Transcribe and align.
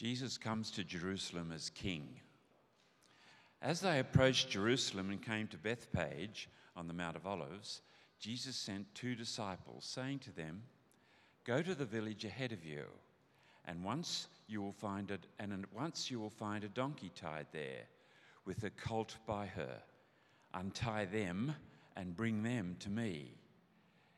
Jesus 0.00 0.38
comes 0.38 0.70
to 0.70 0.82
Jerusalem 0.82 1.52
as 1.54 1.68
king. 1.68 2.08
As 3.60 3.82
they 3.82 3.98
approached 3.98 4.48
Jerusalem 4.48 5.10
and 5.10 5.20
came 5.20 5.46
to 5.48 5.58
Bethphage 5.58 6.48
on 6.74 6.88
the 6.88 6.94
Mount 6.94 7.16
of 7.16 7.26
Olives, 7.26 7.82
Jesus 8.18 8.56
sent 8.56 8.94
two 8.94 9.14
disciples, 9.14 9.84
saying 9.84 10.20
to 10.20 10.34
them, 10.34 10.62
Go 11.44 11.60
to 11.60 11.74
the 11.74 11.84
village 11.84 12.24
ahead 12.24 12.50
of 12.50 12.64
you, 12.64 12.84
and 13.66 13.84
once 13.84 14.28
you 14.48 14.62
will 14.62 14.72
find 14.72 15.10
it, 15.10 15.26
and 15.38 15.66
once 15.70 16.10
you 16.10 16.18
will 16.18 16.30
find 16.30 16.64
a 16.64 16.68
donkey 16.68 17.12
tied 17.14 17.48
there, 17.52 17.84
with 18.46 18.64
a 18.64 18.70
colt 18.70 19.16
by 19.26 19.44
her. 19.48 19.82
Untie 20.54 21.04
them 21.04 21.54
and 21.94 22.16
bring 22.16 22.42
them 22.42 22.74
to 22.80 22.88
me. 22.88 23.34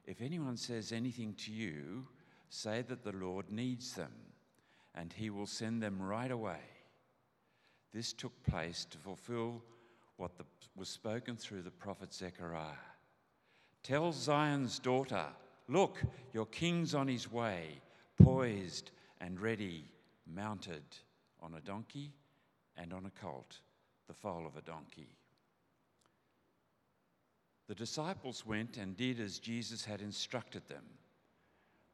If 0.06 0.22
anyone 0.22 0.56
says 0.56 0.92
anything 0.92 1.34
to 1.38 1.50
you, 1.50 2.06
say 2.50 2.82
that 2.82 3.02
the 3.02 3.16
Lord 3.16 3.50
needs 3.50 3.94
them 3.94 4.12
and 4.94 5.12
he 5.12 5.30
will 5.30 5.46
send 5.46 5.82
them 5.82 6.00
right 6.00 6.30
away. 6.30 6.60
This 7.92 8.12
took 8.12 8.32
place 8.44 8.86
to 8.90 8.98
fulfill 8.98 9.62
what 10.16 10.36
the, 10.38 10.44
was 10.76 10.88
spoken 10.88 11.36
through 11.36 11.62
the 11.62 11.70
prophet 11.70 12.12
Zechariah. 12.12 12.76
Tell 13.82 14.12
Zion's 14.12 14.78
daughter, 14.78 15.26
Look, 15.68 16.02
your 16.32 16.46
king's 16.46 16.94
on 16.94 17.08
his 17.08 17.30
way, 17.30 17.80
poised 18.22 18.90
and 19.20 19.40
ready, 19.40 19.84
mounted 20.26 20.82
on 21.40 21.54
a 21.54 21.60
donkey 21.60 22.12
and 22.76 22.92
on 22.92 23.06
a 23.06 23.20
colt, 23.20 23.58
the 24.08 24.14
foal 24.14 24.46
of 24.46 24.56
a 24.56 24.62
donkey. 24.62 25.16
The 27.68 27.74
disciples 27.74 28.44
went 28.44 28.76
and 28.76 28.96
did 28.96 29.20
as 29.20 29.38
Jesus 29.38 29.84
had 29.84 30.02
instructed 30.02 30.68
them. 30.68 30.84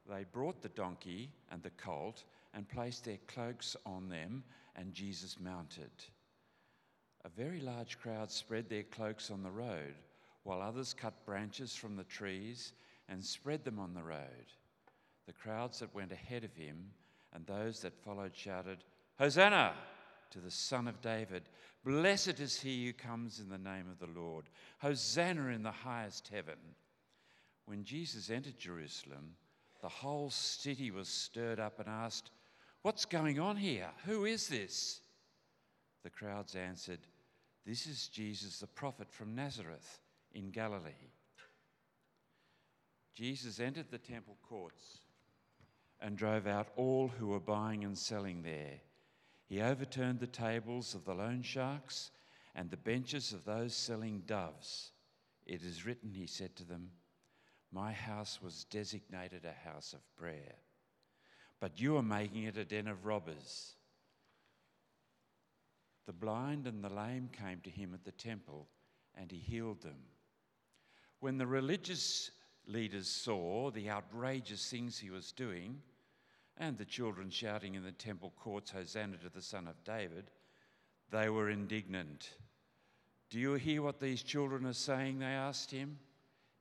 They 0.09 0.25
brought 0.25 0.63
the 0.63 0.71
donkey 0.71 1.31
and 1.51 1.63
the 1.63 1.71
colt 1.71 2.25
and 2.55 2.69
placed 2.69 3.05
their 3.05 3.19
cloaks 3.27 3.77
on 3.85 4.09
them, 4.09 4.43
and 4.75 4.95
Jesus 4.95 5.39
mounted. 5.39 5.91
A 7.25 7.29
very 7.29 7.61
large 7.61 7.99
crowd 7.99 8.31
spread 8.31 8.69
their 8.69 8.85
cloaks 8.85 9.31
on 9.31 9.43
the 9.43 9.51
road, 9.51 9.95
while 10.45 10.63
others 10.63 10.95
cut 10.95 11.27
branches 11.27 11.75
from 11.75 11.97
the 11.97 12.05
trees 12.05 12.73
and 13.09 13.23
spread 13.23 13.65
them 13.65 13.79
on 13.79 13.93
the 13.93 14.03
road. 14.03 14.47
The 15.27 15.33
crowds 15.33 15.81
that 15.81 15.95
went 15.95 16.13
ahead 16.13 16.45
of 16.45 16.55
him 16.55 16.91
and 17.35 17.47
those 17.47 17.81
that 17.81 18.03
followed 18.03 18.35
shouted, 18.35 18.85
Hosanna 19.19 19.75
to 20.31 20.41
the 20.41 20.51
Son 20.51 20.89
of 20.89 21.01
David! 21.03 21.43
Blessed 21.85 22.41
is 22.41 22.61
he 22.61 22.87
who 22.87 22.93
comes 22.93 23.41
in 23.41 23.49
the 23.49 23.59
name 23.59 23.87
of 23.91 23.99
the 23.99 24.21
Lord! 24.21 24.47
Hosanna 24.79 25.49
in 25.49 25.63
the 25.63 25.71
highest 25.71 26.29
heaven! 26.29 26.59
When 27.67 27.85
Jesus 27.85 28.31
entered 28.31 28.59
Jerusalem, 28.59 29.35
the 29.81 29.89
whole 29.89 30.31
city 30.31 30.91
was 30.91 31.09
stirred 31.09 31.61
up 31.61 31.79
and 31.79 31.89
asked, 31.89 32.31
What's 32.83 33.05
going 33.05 33.39
on 33.39 33.57
here? 33.57 33.89
Who 34.07 34.25
is 34.25 34.49
this? 34.49 35.01
The 36.05 36.11
crowds 36.11 36.55
answered, 36.55 37.01
This 37.67 37.87
is 37.87 38.09
Jesus 38.09 38.61
the 38.61 38.67
prophet 38.67 39.11
from 39.11 39.35
Nazareth 39.35 40.01
in 40.33 40.51
Galilee. 40.51 41.13
Jesus 43.15 43.59
entered 43.59 43.91
the 43.91 43.99
temple 43.99 44.37
courts 44.49 45.01
and 46.01 46.17
drove 46.17 46.47
out 46.47 46.69
all 46.77 47.09
who 47.09 47.29
were 47.29 47.41
buying 47.41 47.85
and 47.85 47.99
selling 47.99 48.43
there. 48.43 48.81
He 49.47 49.61
overturned 49.61 50.21
the 50.21 50.27
tables 50.27 50.95
of 50.95 51.05
the 51.05 51.15
loan 51.15 51.43
sharks 51.43 52.11
and 52.55 52.71
the 52.71 52.77
benches 52.77 53.33
of 53.33 53.45
those 53.45 53.75
selling 53.75 54.23
doves. 54.27 54.93
It 55.47 55.63
is 55.63 55.87
written, 55.87 56.13
he 56.13 56.27
said 56.27 56.55
to 56.57 56.65
them, 56.65 56.91
My 57.73 57.93
house 57.93 58.41
was 58.43 58.65
designated 58.65 59.45
a 59.45 59.69
house 59.69 59.93
of 59.93 60.01
prayer 60.17 60.57
but 61.61 61.81
you 61.81 61.97
are 61.97 62.03
making 62.03 62.45
it 62.45 62.57
a 62.57 62.65
den 62.65 62.87
of 62.87 63.05
robbers. 63.05 63.75
The 66.07 66.13
blind 66.13 66.67
and 66.67 66.83
the 66.83 66.89
lame 66.89 67.29
came 67.33 67.61
to 67.61 67.71
him 67.71 67.93
at 67.95 68.05
the 68.05 68.13
temple, 68.13 68.69
and 69.15 69.31
he 69.31 69.39
healed 69.39 69.83
them. 69.83 69.99
When 71.21 71.37
the 71.37 71.47
religious 71.47 72.31
leaders 72.67 73.09
saw 73.09 73.71
the 73.71 73.91
outrageous 73.91 74.71
things 74.71 74.99
he 74.99 75.11
was 75.11 75.33
doing, 75.33 75.83
and 76.57 76.77
the 76.77 76.85
children 76.85 77.31
shouting 77.31 77.75
in 77.75 77.83
the 77.83 77.93
temple 77.93 78.33
courts, 78.37 78.71
Hosanna 78.71 79.17
to 79.19 79.29
the 79.29 79.43
Son 79.43 79.67
of 79.67 79.83
David, 79.85 80.31
they 81.11 81.29
were 81.29 81.51
indignant. 81.51 82.31
Do 83.31 83.39
you 83.39 83.55
hear 83.55 83.83
what 83.83 84.01
these 84.01 84.23
children 84.23 84.65
are 84.67 84.73
saying? 84.73 85.19
They 85.19 85.27
asked 85.27 85.71
him. 85.71 85.99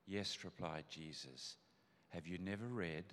Yes, 0.07 0.37
replied 0.45 0.85
Jesus. 0.89 1.57
Have 2.09 2.25
you 2.25 2.37
never 2.37 2.65
read? 2.65 3.03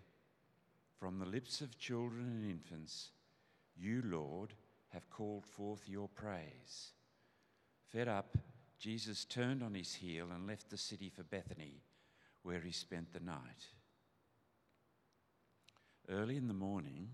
From 1.01 1.19
the 1.19 1.27
lips 1.27 1.61
of 1.61 1.79
children 1.79 2.25
and 2.25 2.49
infants, 2.49 3.11
you, 3.77 4.01
Lord, 4.05 4.55
have 4.91 5.11
called 5.11 5.45
forth 5.45 5.89
your 5.89 6.09
praise. 6.09 6.93
Fed 7.91 8.07
up, 8.07 8.39
Jesus 8.79 9.25
turned 9.25 9.63
on 9.63 9.75
his 9.75 9.95
heel 9.95 10.29
and 10.33 10.47
left 10.47 10.71
the 10.71 10.79
city 10.79 11.11
for 11.11 11.25
Bethany, 11.25 11.83
where 12.43 12.61
he 12.61 12.71
spent 12.71 13.13
the 13.13 13.21
night. 13.21 13.67
Early 16.09 16.37
in 16.37 16.47
the 16.47 16.55
morning, 16.55 17.09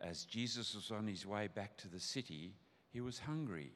as 0.00 0.24
Jesus 0.24 0.74
was 0.74 0.92
on 0.92 1.08
his 1.08 1.26
way 1.26 1.48
back 1.52 1.76
to 1.78 1.88
the 1.88 1.98
city, 1.98 2.54
he 2.90 3.00
was 3.00 3.18
hungry. 3.18 3.72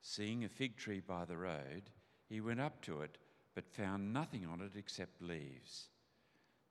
Seeing 0.00 0.44
a 0.44 0.48
fig 0.48 0.76
tree 0.76 1.00
by 1.00 1.24
the 1.24 1.36
road, 1.36 1.90
he 2.28 2.40
went 2.40 2.60
up 2.60 2.80
to 2.82 3.00
it, 3.00 3.18
but 3.58 3.68
found 3.72 4.12
nothing 4.12 4.46
on 4.46 4.60
it 4.60 4.78
except 4.78 5.20
leaves. 5.20 5.88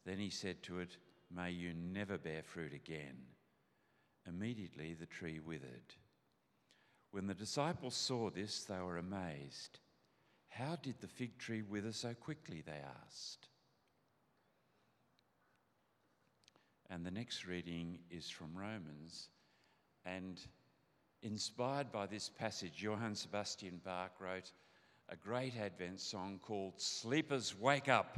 Then 0.06 0.20
he 0.20 0.30
said 0.30 0.64
to 0.64 0.80
it, 0.80 0.96
May 1.30 1.52
you 1.52 1.74
never 1.74 2.18
bear 2.18 2.44
fruit 2.44 2.72
again. 2.72 3.18
Immediately 4.26 4.94
the 4.94 5.06
tree 5.06 5.42
withered. 5.42 5.96
When 7.12 7.28
the 7.28 7.34
disciples 7.34 7.94
saw 7.94 8.30
this, 8.30 8.64
they 8.64 8.80
were 8.80 9.00
amazed. 9.00 9.80
How 10.48 10.78
did 10.82 10.96
the 11.02 11.10
fig 11.10 11.38
tree 11.38 11.62
wither 11.62 11.92
so 11.92 12.14
quickly? 12.14 12.64
They 12.66 12.80
asked. 13.06 13.50
And 16.90 17.06
the 17.06 17.12
next 17.12 17.46
reading 17.46 18.00
is 18.10 18.30
from 18.30 18.56
Romans. 18.56 19.28
And 20.06 20.40
inspired 21.22 21.92
by 21.92 22.06
this 22.06 22.30
passage, 22.30 22.82
Johann 22.82 23.16
Sebastian 23.16 23.82
Bach 23.84 24.14
wrote 24.22 24.54
a 25.10 25.16
great 25.16 25.54
Advent 25.56 26.02
song 26.02 26.38
called 26.42 26.74
Sleepers 26.76 27.56
Wake 27.58 27.88
Up. 27.88 28.18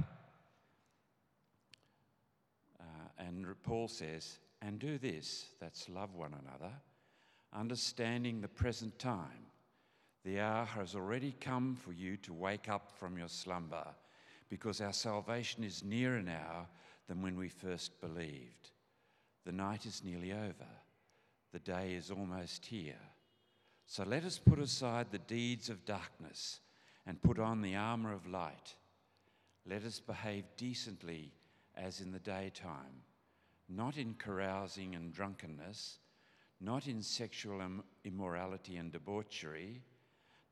Uh, 2.80 2.84
and 3.20 3.46
Paul 3.62 3.88
says, 3.88 4.40
and 4.64 4.80
do 4.80 4.98
this, 4.98 5.46
that's 5.60 5.88
love 5.88 6.16
one 6.16 6.34
another, 6.34 6.74
understanding 7.54 8.42
the 8.42 8.48
present 8.48 8.98
time. 8.98 9.46
The 10.26 10.40
hour 10.40 10.66
has 10.66 10.96
already 10.96 11.36
come 11.40 11.78
for 11.86 11.94
you 11.94 12.18
to 12.18 12.34
wake 12.34 12.68
up 12.68 12.92
from 12.98 13.18
your 13.18 13.30
slumber, 13.30 13.86
because 14.50 14.82
our 14.82 14.94
salvation 14.94 15.64
is 15.64 15.84
nearer 15.84 16.24
now 16.24 16.68
than 17.08 17.22
when 17.22 17.38
we 17.38 17.50
first 17.50 18.02
believed. 18.02 18.72
The 19.46 19.52
night 19.52 19.86
is 19.86 20.02
nearly 20.04 20.32
over, 20.32 20.68
the 21.54 21.60
day 21.60 21.94
is 21.94 22.10
almost 22.10 22.66
here. 22.66 23.00
So 23.86 24.04
let 24.04 24.24
us 24.24 24.40
put 24.40 24.60
aside 24.60 25.08
the 25.12 25.20
deeds 25.20 25.70
of 25.70 25.86
darkness 25.86 26.62
and 27.10 27.22
put 27.22 27.40
on 27.40 27.62
the 27.62 27.76
armour 27.76 28.14
of 28.14 28.26
light. 28.26 28.76
Let 29.66 29.84
us 29.84 30.00
behave 30.00 30.46
decently 30.56 31.34
as 31.76 32.00
in 32.00 32.14
the 32.14 32.20
daytime 32.20 33.04
not 33.70 33.98
in 33.98 34.16
carousing 34.16 34.96
and 34.96 35.14
drunkenness, 35.14 36.00
not 36.60 36.88
in 36.88 37.02
sexual 37.02 37.62
immorality 38.04 38.78
and 38.78 38.92
debauchery, 38.92 39.82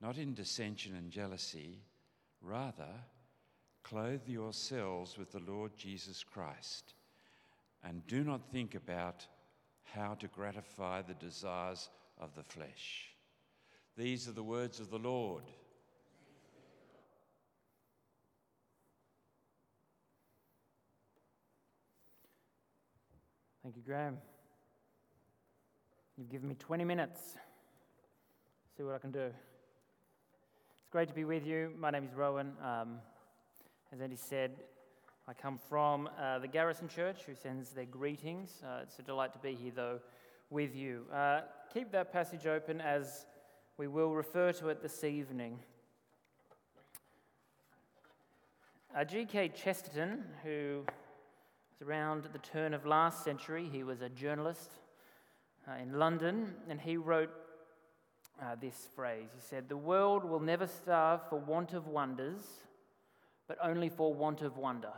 not 0.02 0.18
in 0.18 0.34
dissension 0.36 0.96
and 0.96 1.10
jealousy. 1.10 1.80
Rather, 2.42 2.94
clothe 3.84 4.28
yourselves 4.28 5.18
with 5.18 5.32
the 5.32 5.40
Lord 5.40 5.76
Jesus 5.76 6.24
Christ, 6.24 6.94
and 7.84 8.06
do 8.06 8.24
not 8.24 8.52
think 8.52 8.76
about 8.76 9.26
how 9.84 10.14
to 10.16 10.28
gratify 10.28 11.02
the 11.02 11.16
desires 11.16 11.90
of 12.20 12.36
the 12.36 12.44
flesh. 12.44 13.10
These 13.98 14.28
are 14.28 14.34
the 14.34 14.44
words 14.44 14.80
of 14.80 14.92
the 14.92 15.00
Lord. 15.00 15.44
Thank 23.68 23.76
you, 23.76 23.84
Graham. 23.86 24.18
You've 26.18 26.30
given 26.30 26.48
me 26.48 26.56
20 26.56 26.86
minutes. 26.86 27.20
See 28.78 28.84
what 28.84 28.96
I 28.96 28.98
can 28.98 29.12
do. 29.12 29.26
It's 29.26 30.90
great 30.90 31.10
to 31.10 31.14
be 31.14 31.26
with 31.26 31.46
you. 31.46 31.74
My 31.78 31.90
name 31.90 32.06
is 32.06 32.14
Rowan. 32.14 32.54
Um, 32.64 33.00
as 33.92 34.00
Andy 34.00 34.16
said, 34.16 34.52
I 35.28 35.34
come 35.34 35.60
from 35.68 36.08
uh, 36.18 36.40
the 36.40 36.48
Garrison 36.48 36.88
Church, 36.88 37.24
who 37.26 37.36
sends 37.36 37.72
their 37.72 37.84
greetings. 37.84 38.64
Uh, 38.66 38.84
it's 38.84 39.00
a 39.00 39.02
delight 39.02 39.34
to 39.34 39.40
be 39.40 39.54
here, 39.54 39.74
though, 39.76 40.00
with 40.50 40.74
you. 40.74 41.04
Uh, 41.14 41.42
keep 41.74 41.92
that 41.92 42.14
passage 42.14 42.48
open 42.48 42.80
as 42.80 43.26
we 43.78 43.90
will 43.90 44.16
refer 44.16 44.54
to 44.54 44.70
it 44.70 44.82
this 44.82 45.04
evening. 45.04 45.60
Uh, 48.96 49.04
G.K. 49.04 49.50
Chesterton, 49.50 50.24
who 50.42 50.86
around 51.86 52.28
the 52.34 52.40
turn 52.40 52.74
of 52.74 52.86
last 52.86 53.24
century. 53.24 53.70
He 53.72 53.84
was 53.84 54.02
a 54.02 54.10
journalist, 54.10 54.72
uh, 55.68 55.82
in 55.82 56.00
London, 56.00 56.54
and 56.70 56.80
he 56.80 56.98
wrote 56.98 57.30
uh, 58.42 58.56
this 58.60 58.88
phrase. 58.96 59.30
He 59.36 59.42
said, 59.42 59.70
The 59.70 59.78
world 59.78 60.24
will 60.24 60.40
never 60.40 60.68
starve 60.68 61.22
for 61.30 61.40
want 61.40 61.74
of 61.74 61.88
wonders, 61.88 62.42
but 63.48 63.58
only 63.62 63.90
for 63.90 64.14
want 64.14 64.42
of 64.42 64.58
wonder. 64.58 64.94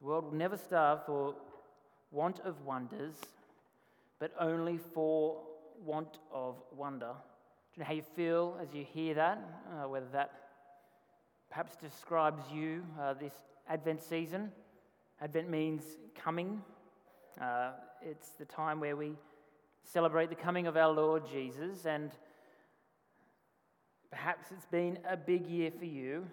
The 0.00 0.06
world 0.06 0.24
will 0.24 0.38
never 0.38 0.56
starve 0.56 1.04
for 1.06 1.34
want 2.10 2.40
of 2.40 2.62
wonders, 2.64 3.14
but 4.18 4.32
only 4.40 4.78
for 4.78 5.40
want 5.84 6.18
of 6.32 6.56
wonder. 6.76 7.12
Do 7.74 7.80
you 7.80 7.80
know 7.80 7.86
how 7.86 7.94
you 7.94 8.02
feel 8.16 8.58
as 8.60 8.74
you 8.74 8.84
hear 8.84 9.14
that? 9.14 9.38
Uh, 9.70 9.88
whether 9.88 10.08
that 10.12 10.32
perhaps 11.48 11.76
describes 11.76 12.42
you 12.52 12.84
uh, 13.00 13.14
this 13.14 13.32
Advent 13.68 14.02
season. 14.02 14.50
Advent 15.20 15.50
means 15.50 15.82
coming. 16.14 16.62
Uh, 17.40 17.70
it's 18.02 18.30
the 18.38 18.44
time 18.44 18.78
where 18.78 18.94
we 18.94 19.12
celebrate 19.82 20.28
the 20.30 20.36
coming 20.36 20.68
of 20.68 20.76
our 20.76 20.92
Lord 20.92 21.24
Jesus, 21.28 21.86
and 21.86 22.12
perhaps 24.10 24.52
it's 24.52 24.66
been 24.66 24.98
a 25.08 25.16
big 25.16 25.46
year 25.46 25.72
for 25.76 25.86
you. 25.86 26.24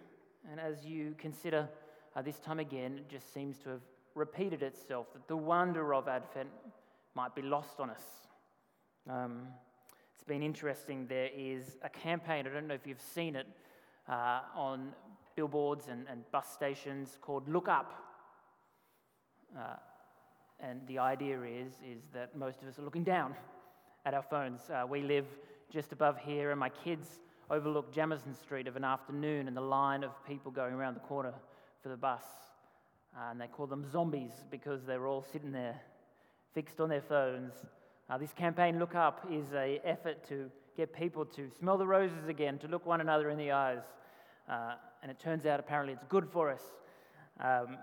And 0.52 0.60
as 0.60 0.86
you 0.86 1.16
consider 1.18 1.68
uh, 2.16 2.22
this 2.22 2.40
time 2.40 2.60
again, 2.60 3.00
it 3.00 3.10
just 3.10 3.34
seems 3.34 3.58
to 3.60 3.70
have 3.70 3.82
repeated 4.14 4.62
itself 4.62 5.08
that 5.14 5.28
the 5.28 5.36
wonder 5.36 5.96
of 5.96 6.08
Advent 6.08 6.50
might 7.16 7.34
be 7.34 7.42
lost 7.42 7.80
on 7.80 7.90
us. 7.90 8.04
Um, 9.10 9.48
it's 10.14 10.24
been 10.24 10.44
interesting. 10.44 11.08
There 11.08 11.30
is 11.36 11.78
a 11.82 11.90
campaign, 11.90 12.46
I 12.46 12.54
don't 12.54 12.68
know 12.68 12.76
if 12.76 12.86
you've 12.86 13.02
seen 13.02 13.36
it, 13.36 13.48
uh, 14.08 14.42
on 14.56 14.92
billboards 15.36 15.88
and, 15.88 16.06
and, 16.08 16.24
bus 16.32 16.48
stations 16.54 17.18
called 17.20 17.50
Look 17.50 17.68
Up. 17.68 18.15
Uh, 19.58 19.76
and 20.60 20.82
the 20.88 21.00
idea 21.00 21.42
is, 21.42 21.74
is 21.86 22.02
that 22.14 22.36
most 22.36 22.62
of 22.62 22.68
us 22.68 22.80
are 22.80 22.82
looking 22.82 23.04
down 23.04 23.36
at 24.06 24.14
our 24.14 24.24
phones. 24.24 24.62
Uh, 24.70 24.86
we 24.88 25.02
live 25.02 25.26
just 25.72 25.92
above 25.92 26.18
here, 26.18 26.52
and 26.52 26.60
my 26.60 26.70
kids 26.70 27.08
overlook 27.50 27.94
Jamison 27.94 28.34
Street 28.34 28.68
of 28.68 28.76
an 28.76 28.84
afternoon 28.84 29.48
and 29.48 29.56
the 29.56 29.62
line 29.62 30.04
of 30.04 30.12
people 30.26 30.52
going 30.52 30.74
around 30.74 30.96
the 30.96 31.02
corner 31.02 31.34
for 31.82 31.90
the 31.90 31.98
bus. 31.98 32.24
Uh, 33.16 33.32
and 33.32 33.40
they 33.40 33.48
call 33.48 33.68
them 33.68 33.86
zombies 33.90 34.44
because 34.52 34.84
they're 34.84 35.08
all 35.08 35.26
sitting 35.32 35.52
there 35.52 35.80
fixed 36.54 36.80
on 36.80 36.90
their 36.90 37.02
phones. 37.02 37.54
Uh, 38.10 38.18
this 38.18 38.34
campaign, 38.34 38.80
Look 38.80 38.96
Up, 38.96 39.28
is 39.32 39.52
an 39.54 39.80
effort 39.84 40.28
to 40.30 40.50
get 40.76 40.94
people 40.94 41.26
to 41.26 41.50
smell 41.60 41.78
the 41.78 41.88
roses 41.88 42.28
again, 42.28 42.58
to 42.60 42.68
look 42.68 42.86
one 42.86 43.02
another 43.02 43.30
in 43.30 43.38
the 43.38 43.52
eyes. 43.52 43.84
Uh, 44.50 44.76
and 45.02 45.10
it 45.10 45.20
turns 45.20 45.46
out 45.46 45.60
apparently 45.60 45.94
it's 45.94 46.06
good 46.10 46.28
for 46.32 46.52
us. 46.52 46.62
Um, 47.40 47.78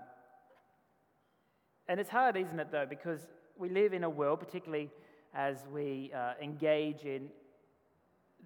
and 1.87 1.99
it's 1.99 2.09
hard, 2.09 2.37
isn't 2.37 2.59
it, 2.59 2.71
though, 2.71 2.85
because 2.87 3.19
we 3.57 3.69
live 3.69 3.93
in 3.93 4.03
a 4.03 4.09
world, 4.09 4.39
particularly 4.39 4.89
as 5.33 5.57
we 5.71 6.11
uh, 6.15 6.33
engage 6.41 7.03
in 7.03 7.29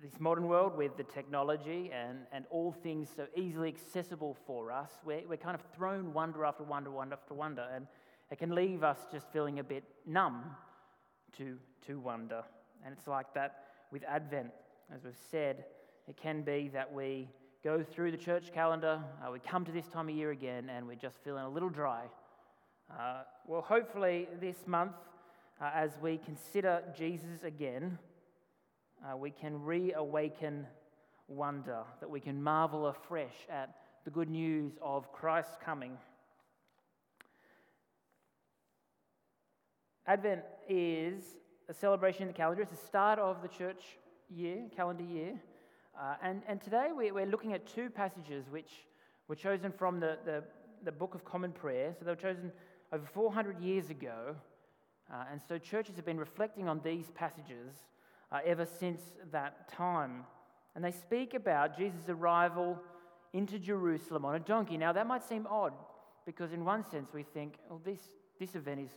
this 0.01 0.19
modern 0.19 0.48
world 0.48 0.75
with 0.75 0.95
the 0.98 1.04
technology 1.04 1.92
and, 1.94 2.19
and 2.31 2.45
all 2.50 2.72
things 2.72 3.10
so 3.16 3.25
easily 3.36 3.68
accessible 3.68 4.36
for 4.45 4.72
us, 4.72 4.92
we're, 5.06 5.22
we're 5.28 5.38
kind 5.38 5.56
of 5.56 5.62
thrown 5.75 6.13
wonder 6.13 6.45
after 6.45 6.63
wonder, 6.63 6.92
wonder 6.92 7.16
after 7.16 7.34
wonder, 7.34 7.66
and 7.74 7.88
it 8.31 8.38
can 8.38 8.54
leave 8.54 8.84
us 8.84 9.00
just 9.12 9.31
feeling 9.31 9.60
a 9.60 9.63
bit 9.63 9.83
numb 10.06 10.44
to, 11.38 11.57
to 11.86 12.00
wonder. 12.00 12.44
And 12.86 12.94
it's 12.95 13.07
like 13.07 13.33
that 13.33 13.66
with 13.92 14.04
Advent. 14.07 14.51
As 14.94 15.04
we've 15.04 15.13
said, 15.31 15.66
it 16.07 16.18
can 16.18 16.42
be 16.42 16.69
that 16.74 16.92
we 16.92 17.30
go 17.63 17.83
through 17.83 18.12
the 18.12 18.18
church 18.18 18.51
calendar, 18.54 19.01
uh, 19.25 19.31
we 19.31 19.40
come 19.40 19.66
to 19.66 19.72
this 19.72 19.88
time 19.88 20.10
of 20.10 20.16
year 20.16 20.31
again, 20.31 20.69
and 20.69 20.88
we're 20.88 20.95
just 20.95 21.18
feeling 21.24 21.44
a 21.44 21.50
little 21.50 21.69
dry 21.69 22.06
uh, 22.92 23.24
well, 23.45 23.62
hopefully, 23.62 24.28
this 24.39 24.56
month, 24.66 24.94
uh, 25.62 25.69
as 25.74 25.92
we 26.01 26.18
consider 26.18 26.84
Jesus 26.98 27.44
again, 27.44 27.98
uh, 29.06 29.18
we 29.18 29.30
can 29.30 29.62
reawaken 29.63 30.66
wonder, 31.28 31.84
that 32.00 32.10
we 32.10 32.19
can 32.19 32.42
marvel 32.42 32.88
afresh 32.88 33.36
at 33.50 33.75
the 34.06 34.12
good 34.12 34.30
news 34.30 34.74
of 34.81 35.12
Christ's 35.12 35.57
coming. 35.63 35.98
Advent 40.06 40.42
is 40.69 41.36
a 41.68 41.74
celebration 41.74 42.22
in 42.22 42.28
the 42.30 42.33
calendar. 42.33 42.62
It's 42.62 42.72
the 42.72 42.88
start 42.88 43.19
of 43.19 43.42
the 43.42 43.50
church 43.50 43.83
year, 44.30 44.63
calendar 44.74 45.04
year. 45.04 45.33
Uh, 46.00 46.16
and, 46.24 46.42
and 46.48 46.62
today 46.62 46.92
we, 46.95 47.10
are 47.10 47.25
looking 47.25 47.51
at 47.51 47.68
two 47.68 47.90
passages 47.90 48.45
which 48.50 48.69
were 49.28 49.36
chosen 49.36 49.74
from 49.74 50.00
the, 50.00 50.18
the, 50.24 50.44
the 50.86 50.92
Book 50.92 51.13
of 51.13 51.25
Common 51.25 51.51
Prayer. 51.51 51.94
So 52.00 52.06
they 52.06 52.12
were 52.12 52.16
chosen 52.16 52.51
over 52.92 53.06
400 53.06 53.60
years 53.60 53.89
ago. 53.89 54.36
Uh, 55.12 55.24
and 55.31 55.42
so 55.48 55.57
churches 55.57 55.95
have 55.95 56.06
been 56.06 56.19
reflecting 56.19 56.68
on 56.68 56.81
these 56.84 57.06
passages 57.16 57.74
uh, 58.31 58.39
ever 58.45 58.66
since 58.66 59.01
that 59.31 59.69
time. 59.69 60.25
And 60.75 60.84
they 60.84 60.92
speak 60.92 61.34
about 61.34 61.78
Jesus' 61.78 62.10
arrival 62.10 62.78
into 63.34 63.60
Jerusalem 63.60 64.25
on 64.25 64.36
a 64.36 64.39
donkey. 64.39 64.78
Now, 64.78 64.94
that 64.94 65.07
might 65.07 65.24
seem 65.24 65.48
odd 65.50 65.74
because, 66.25 66.54
in 66.54 66.66
one 66.66 66.84
sense, 66.84 67.10
we 67.13 67.24
think, 67.24 67.56
well, 67.69 67.81
this, 67.84 68.00
this 68.39 68.56
event 68.56 68.81
is 68.81 68.92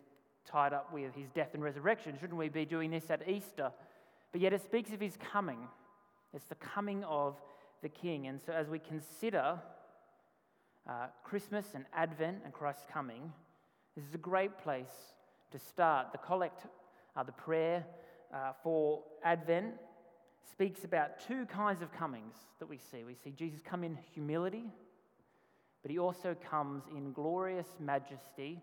tied 0.47 0.73
up 0.73 0.93
with 0.93 1.15
his 1.15 1.29
death 1.31 1.51
and 1.55 1.63
resurrection. 1.63 2.17
Shouldn't 2.21 2.39
we 2.39 2.49
be 2.49 2.65
doing 2.65 2.91
this 2.91 3.11
at 3.11 3.29
Easter? 3.29 3.71
But 4.33 4.41
yet, 4.41 4.53
it 4.53 4.63
speaks 4.63 4.93
of 4.93 5.01
his 5.01 5.17
coming. 5.33 5.69
It's 6.35 6.47
the 6.47 6.55
coming 6.57 7.05
of 7.05 7.37
the 7.83 7.89
King. 7.89 8.27
And 8.27 8.41
so, 8.45 8.53
as 8.53 8.69
we 8.69 8.79
consider 8.79 9.59
uh, 10.89 11.07
Christmas 11.25 11.67
and 11.75 11.85
Advent 11.95 12.39
and 12.45 12.53
Christ's 12.53 12.87
coming, 12.93 13.33
this 13.97 14.05
is 14.05 14.15
a 14.15 14.19
great 14.19 14.59
place 14.59 15.15
to 15.51 15.59
start. 15.59 16.13
The 16.13 16.19
collect, 16.19 16.67
uh, 17.17 17.23
the 17.23 17.33
prayer 17.33 17.85
uh, 18.33 18.53
for 18.63 19.03
Advent, 19.25 19.75
speaks 20.51 20.85
about 20.85 21.27
two 21.27 21.47
kinds 21.47 21.83
of 21.83 21.93
comings 21.93 22.35
that 22.59 22.69
we 22.69 22.79
see. 22.79 23.05
We 23.05 23.15
see 23.15 23.31
Jesus 23.31 23.61
come 23.65 23.85
in 23.85 23.99
humility, 24.15 24.65
but 25.83 25.91
he 25.91 25.99
also 25.99 26.37
comes 26.49 26.85
in 26.95 27.13
glorious 27.13 27.67
majesty, 27.79 28.61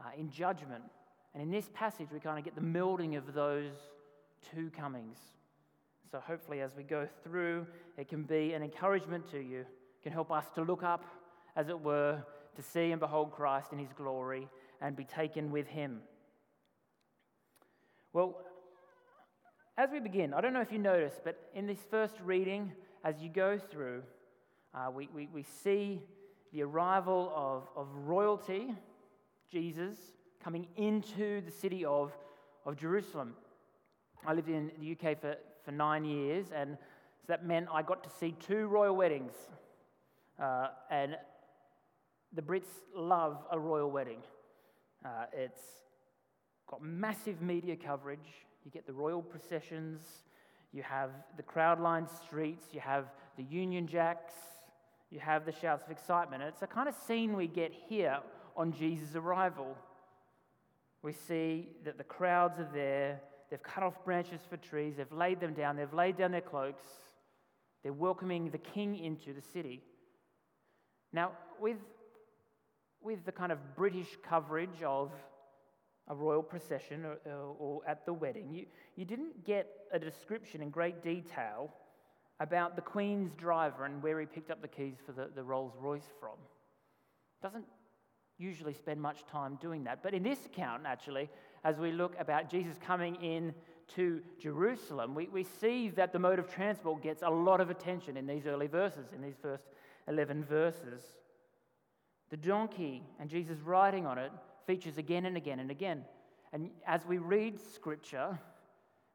uh, 0.00 0.10
in 0.18 0.30
judgment. 0.30 0.84
And 1.32 1.42
in 1.42 1.50
this 1.50 1.68
passage, 1.74 2.08
we 2.12 2.20
kind 2.20 2.38
of 2.38 2.44
get 2.44 2.54
the 2.54 2.60
melding 2.60 3.16
of 3.16 3.34
those 3.34 3.72
two 4.54 4.70
comings. 4.76 5.18
So 6.10 6.20
hopefully, 6.20 6.60
as 6.60 6.76
we 6.76 6.82
go 6.82 7.08
through, 7.24 7.66
it 7.96 8.08
can 8.08 8.22
be 8.22 8.52
an 8.52 8.62
encouragement 8.62 9.30
to 9.30 9.40
you, 9.40 9.60
it 9.60 10.02
can 10.02 10.12
help 10.12 10.30
us 10.30 10.44
to 10.54 10.62
look 10.62 10.82
up, 10.82 11.04
as 11.56 11.68
it 11.68 11.80
were, 11.80 12.22
to 12.56 12.62
see 12.62 12.90
and 12.90 13.00
behold 13.00 13.32
Christ 13.32 13.72
in 13.72 13.78
his 13.78 13.92
glory 13.92 14.48
and 14.80 14.96
be 14.96 15.04
taken 15.04 15.50
with 15.50 15.66
him. 15.66 16.00
Well, 18.12 18.38
as 19.76 19.90
we 19.90 19.98
begin, 19.98 20.32
I 20.32 20.40
don't 20.40 20.52
know 20.52 20.60
if 20.60 20.70
you 20.70 20.78
noticed, 20.78 21.22
but 21.24 21.50
in 21.54 21.66
this 21.66 21.80
first 21.90 22.14
reading, 22.22 22.72
as 23.02 23.20
you 23.20 23.28
go 23.28 23.58
through, 23.58 24.02
uh, 24.74 24.90
we, 24.90 25.08
we, 25.12 25.28
we 25.32 25.42
see 25.42 26.00
the 26.52 26.62
arrival 26.62 27.32
of, 27.34 27.68
of 27.76 27.88
royalty, 28.06 28.72
Jesus, 29.50 29.96
coming 30.42 30.68
into 30.76 31.40
the 31.40 31.50
city 31.50 31.84
of, 31.84 32.12
of 32.64 32.76
Jerusalem. 32.76 33.34
I 34.24 34.32
lived 34.32 34.48
in 34.48 34.70
the 34.78 34.92
UK 34.92 35.20
for, 35.20 35.36
for 35.64 35.72
nine 35.72 36.04
years, 36.04 36.46
and 36.54 36.78
so 37.20 37.24
that 37.28 37.44
meant 37.44 37.66
I 37.72 37.82
got 37.82 38.04
to 38.04 38.10
see 38.10 38.32
two 38.32 38.66
royal 38.68 38.94
weddings. 38.94 39.32
Uh, 40.40 40.68
and 40.90 41.16
the 42.34 42.42
Brits 42.42 42.82
love 42.94 43.38
a 43.50 43.58
royal 43.58 43.90
wedding. 43.90 44.18
Uh, 45.04 45.26
it's 45.32 45.62
got 46.68 46.82
massive 46.82 47.40
media 47.40 47.76
coverage. 47.76 48.28
You 48.64 48.70
get 48.70 48.86
the 48.86 48.92
royal 48.92 49.22
processions, 49.22 50.00
you 50.72 50.82
have 50.82 51.10
the 51.36 51.42
crowd 51.42 51.80
lined 51.80 52.08
streets, 52.08 52.66
you 52.72 52.80
have 52.80 53.06
the 53.36 53.44
Union 53.44 53.86
Jacks, 53.86 54.34
you 55.10 55.20
have 55.20 55.44
the 55.44 55.52
shouts 55.52 55.84
of 55.84 55.90
excitement. 55.90 56.42
And 56.42 56.52
it's 56.52 56.62
a 56.62 56.66
kind 56.66 56.88
of 56.88 56.94
scene 57.06 57.36
we 57.36 57.46
get 57.46 57.72
here 57.88 58.18
on 58.56 58.72
Jesus' 58.72 59.14
arrival. 59.14 59.76
We 61.02 61.12
see 61.12 61.68
that 61.84 61.98
the 61.98 62.04
crowds 62.04 62.58
are 62.58 62.68
there, 62.72 63.20
they've 63.50 63.62
cut 63.62 63.84
off 63.84 64.02
branches 64.04 64.40
for 64.48 64.56
trees, 64.56 64.94
they've 64.96 65.12
laid 65.12 65.38
them 65.38 65.52
down, 65.52 65.76
they've 65.76 65.92
laid 65.92 66.16
down 66.16 66.32
their 66.32 66.40
cloaks, 66.40 66.86
they're 67.82 67.92
welcoming 67.92 68.50
the 68.50 68.58
king 68.58 68.98
into 68.98 69.34
the 69.34 69.42
city. 69.42 69.82
Now, 71.12 71.32
with 71.60 71.76
with 73.04 73.24
the 73.24 73.32
kind 73.32 73.52
of 73.52 73.76
British 73.76 74.08
coverage 74.28 74.82
of 74.84 75.12
a 76.08 76.14
royal 76.14 76.42
procession 76.42 77.04
or, 77.04 77.18
or, 77.58 77.80
at 77.86 78.04
the 78.04 78.12
wedding, 78.12 78.52
you, 78.52 78.66
you 78.96 79.04
didn't 79.04 79.44
get 79.44 79.68
a 79.92 79.98
description 79.98 80.60
in 80.60 80.70
great 80.70 81.02
detail 81.02 81.72
about 82.40 82.76
the 82.76 82.82
Queen's 82.82 83.32
driver 83.34 83.84
and 83.84 84.02
where 84.02 84.18
he 84.20 84.26
picked 84.26 84.50
up 84.50 84.60
the 84.60 84.68
keys 84.68 84.96
for 85.04 85.12
the, 85.12 85.30
the 85.34 85.42
Rolls 85.42 85.72
Royce 85.80 86.10
from. 86.20 86.36
Doesn't 87.42 87.64
usually 88.38 88.74
spend 88.74 89.00
much 89.00 89.24
time 89.26 89.58
doing 89.60 89.84
that. 89.84 90.02
But 90.02 90.14
in 90.14 90.22
this 90.22 90.44
account, 90.46 90.82
actually, 90.86 91.30
as 91.62 91.78
we 91.78 91.92
look 91.92 92.14
about 92.18 92.50
Jesus 92.50 92.76
coming 92.84 93.14
in 93.16 93.54
to 93.94 94.20
Jerusalem, 94.40 95.14
we, 95.14 95.28
we 95.28 95.44
see 95.44 95.90
that 95.90 96.12
the 96.12 96.18
mode 96.18 96.38
of 96.38 96.52
transport 96.52 97.02
gets 97.02 97.22
a 97.22 97.30
lot 97.30 97.60
of 97.60 97.70
attention 97.70 98.16
in 98.16 98.26
these 98.26 98.46
early 98.46 98.66
verses, 98.66 99.06
in 99.14 99.22
these 99.22 99.36
first 99.40 99.64
11 100.08 100.44
verses. 100.44 101.02
The 102.30 102.36
donkey 102.36 103.02
and 103.20 103.28
Jesus 103.28 103.58
riding 103.60 104.06
on 104.06 104.18
it 104.18 104.32
features 104.66 104.98
again 104.98 105.26
and 105.26 105.36
again 105.36 105.60
and 105.60 105.70
again. 105.70 106.04
And 106.52 106.70
as 106.86 107.04
we 107.06 107.18
read 107.18 107.58
scripture, 107.74 108.38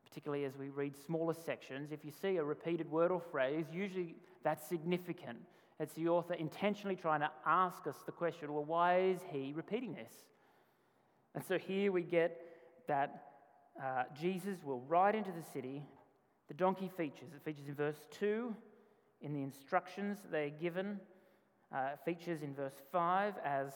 particularly 0.07 0.45
as 0.45 0.57
we 0.57 0.69
read 0.69 0.95
smaller 0.97 1.33
sections, 1.33 1.91
if 1.91 2.03
you 2.03 2.11
see 2.11 2.37
a 2.37 2.43
repeated 2.43 2.89
word 2.89 3.11
or 3.11 3.19
phrase, 3.19 3.65
usually 3.71 4.15
that's 4.43 4.67
significant. 4.67 5.37
It's 5.79 5.93
the 5.93 6.09
author 6.09 6.33
intentionally 6.33 6.95
trying 6.95 7.21
to 7.21 7.31
ask 7.45 7.87
us 7.87 7.95
the 8.05 8.11
question 8.11 8.53
well, 8.53 8.65
why 8.65 8.99
is 8.99 9.19
he 9.31 9.53
repeating 9.55 9.93
this? 9.93 10.11
And 11.35 11.43
so 11.43 11.57
here 11.57 11.91
we 11.91 12.01
get 12.01 12.41
that 12.87 13.23
uh, 13.81 14.03
Jesus 14.19 14.57
will 14.63 14.81
ride 14.81 15.15
into 15.15 15.31
the 15.31 15.43
city. 15.53 15.83
The 16.47 16.53
donkey 16.55 16.89
features. 16.97 17.29
It 17.35 17.43
features 17.45 17.67
in 17.67 17.75
verse 17.75 18.07
2 18.11 18.55
in 19.21 19.33
the 19.33 19.41
instructions 19.41 20.17
they're 20.31 20.49
given. 20.49 20.99
Uh, 21.73 21.89
features 22.03 22.41
in 22.41 22.55
verse 22.55 22.73
5 22.91 23.35
as 23.45 23.67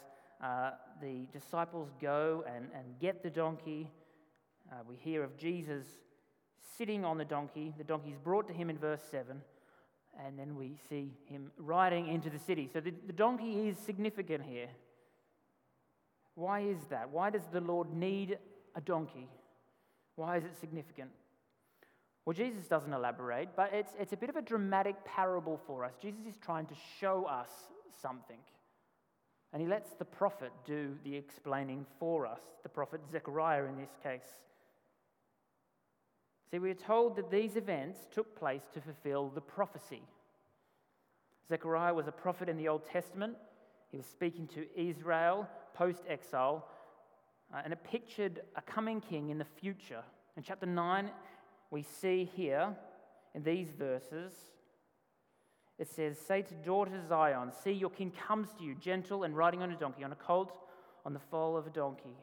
uh, 0.44 0.72
the 1.00 1.28
disciples 1.32 1.90
go 2.02 2.44
and, 2.48 2.66
and 2.76 3.00
get 3.00 3.22
the 3.22 3.30
donkey. 3.30 3.90
Uh, 4.72 4.78
we 4.90 4.96
hear 4.96 5.24
of 5.24 5.38
Jesus 5.38 5.86
sitting 6.78 7.06
on 7.06 7.18
the 7.18 7.26
donkey. 7.26 7.74
The 7.78 7.84
donkey 7.84 8.10
is 8.10 8.18
brought 8.18 8.48
to 8.48 8.54
him 8.54 8.70
in 8.70 8.78
verse 8.78 9.02
7, 9.12 9.40
and 10.26 10.40
then 10.40 10.56
we 10.56 10.78
see 10.90 11.12
him 11.26 11.52
riding 11.58 12.08
into 12.08 12.30
the 12.32 12.40
city. 12.40 12.68
So 12.72 12.80
the, 12.80 12.94
the 13.06 13.14
donkey 13.14 13.68
is 13.68 13.78
significant 13.78 14.44
here. 14.44 14.70
Why 16.36 16.62
is 16.62 16.80
that? 16.90 17.12
Why 17.12 17.30
does 17.30 17.44
the 17.52 17.62
Lord 17.62 17.94
need 17.94 18.40
a 18.76 18.82
donkey? 18.82 19.30
Why 20.16 20.38
is 20.38 20.44
it 20.44 20.56
significant? 20.60 21.12
Well, 22.26 22.34
Jesus 22.34 22.66
doesn't 22.66 22.94
elaborate, 22.94 23.50
but 23.56 23.72
it's, 23.74 23.92
it's 24.00 24.14
a 24.14 24.18
bit 24.18 24.30
of 24.30 24.36
a 24.36 24.42
dramatic 24.42 24.96
parable 25.06 25.60
for 25.68 25.84
us. 25.84 25.94
Jesus 26.02 26.26
is 26.28 26.38
trying 26.38 26.66
to 26.68 26.76
show 27.00 27.26
us 27.26 27.50
something. 28.02 28.40
And 29.52 29.62
he 29.62 29.68
lets 29.68 29.92
the 29.92 30.06
prophet 30.06 30.52
do 30.66 30.96
the 31.04 31.16
explaining 31.16 31.86
for 32.00 32.26
us, 32.26 32.42
the 32.64 32.70
prophet 32.70 33.02
Zechariah 33.12 33.66
in 33.66 33.78
this 33.78 33.96
case. 34.02 34.22
See, 36.50 36.60
we 36.60 36.72
are 36.72 36.76
told 36.76 37.16
that 37.16 37.32
these 37.32 37.56
events 37.56 38.08
took 38.12 38.38
place 38.38 38.64
to 38.74 38.82
fulfill 38.82 39.30
the 39.30 39.42
prophecy. 39.42 40.02
Zechariah 41.50 41.94
was 41.94 42.08
a 42.08 42.12
prophet 42.12 42.50
in 42.50 42.58
the 42.58 42.68
Old 42.68 42.86
Testament. 42.86 43.36
He 43.92 43.98
was 43.98 44.06
speaking 44.06 44.48
to 44.48 44.66
Israel 44.76 45.48
post 45.74 46.04
exile, 46.08 46.68
uh, 47.54 47.62
and 47.64 47.74
it 47.74 47.84
pictured 47.84 48.42
a 48.56 48.62
coming 48.62 49.02
king 49.02 49.30
in 49.30 49.38
the 49.38 49.46
future. 49.46 50.04
In 50.38 50.44
chapter 50.44 50.66
9, 50.66 51.10
we 51.72 51.84
see 51.84 52.30
here 52.36 52.76
in 53.36 53.44
these 53.44 53.72
verses, 53.72 54.34
it 55.80 55.88
says, 55.88 56.18
Say 56.18 56.42
to 56.44 56.54
daughter 56.56 57.02
Zion, 57.08 57.52
See, 57.64 57.72
your 57.72 57.90
king 57.90 58.12
comes 58.28 58.50
to 58.54 58.64
you, 58.64 58.76
gentle 58.76 59.24
and 59.24 59.36
riding 59.36 59.62
on 59.62 59.72
a 59.72 59.76
donkey, 59.76 60.04
on 60.04 60.12
a 60.12 60.16
colt, 60.16 60.54
on 61.06 61.14
the 61.14 61.20
foal 61.20 61.58
of 61.58 61.68
a 61.68 61.72
donkey. 61.72 62.18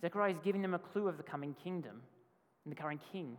Zechariah 0.00 0.32
is 0.32 0.38
giving 0.38 0.62
them 0.62 0.74
a 0.74 0.78
clue 0.78 1.08
of 1.08 1.16
the 1.16 1.22
coming 1.22 1.54
kingdom 1.54 2.02
and 2.64 2.72
the 2.72 2.76
current 2.76 3.00
king. 3.12 3.36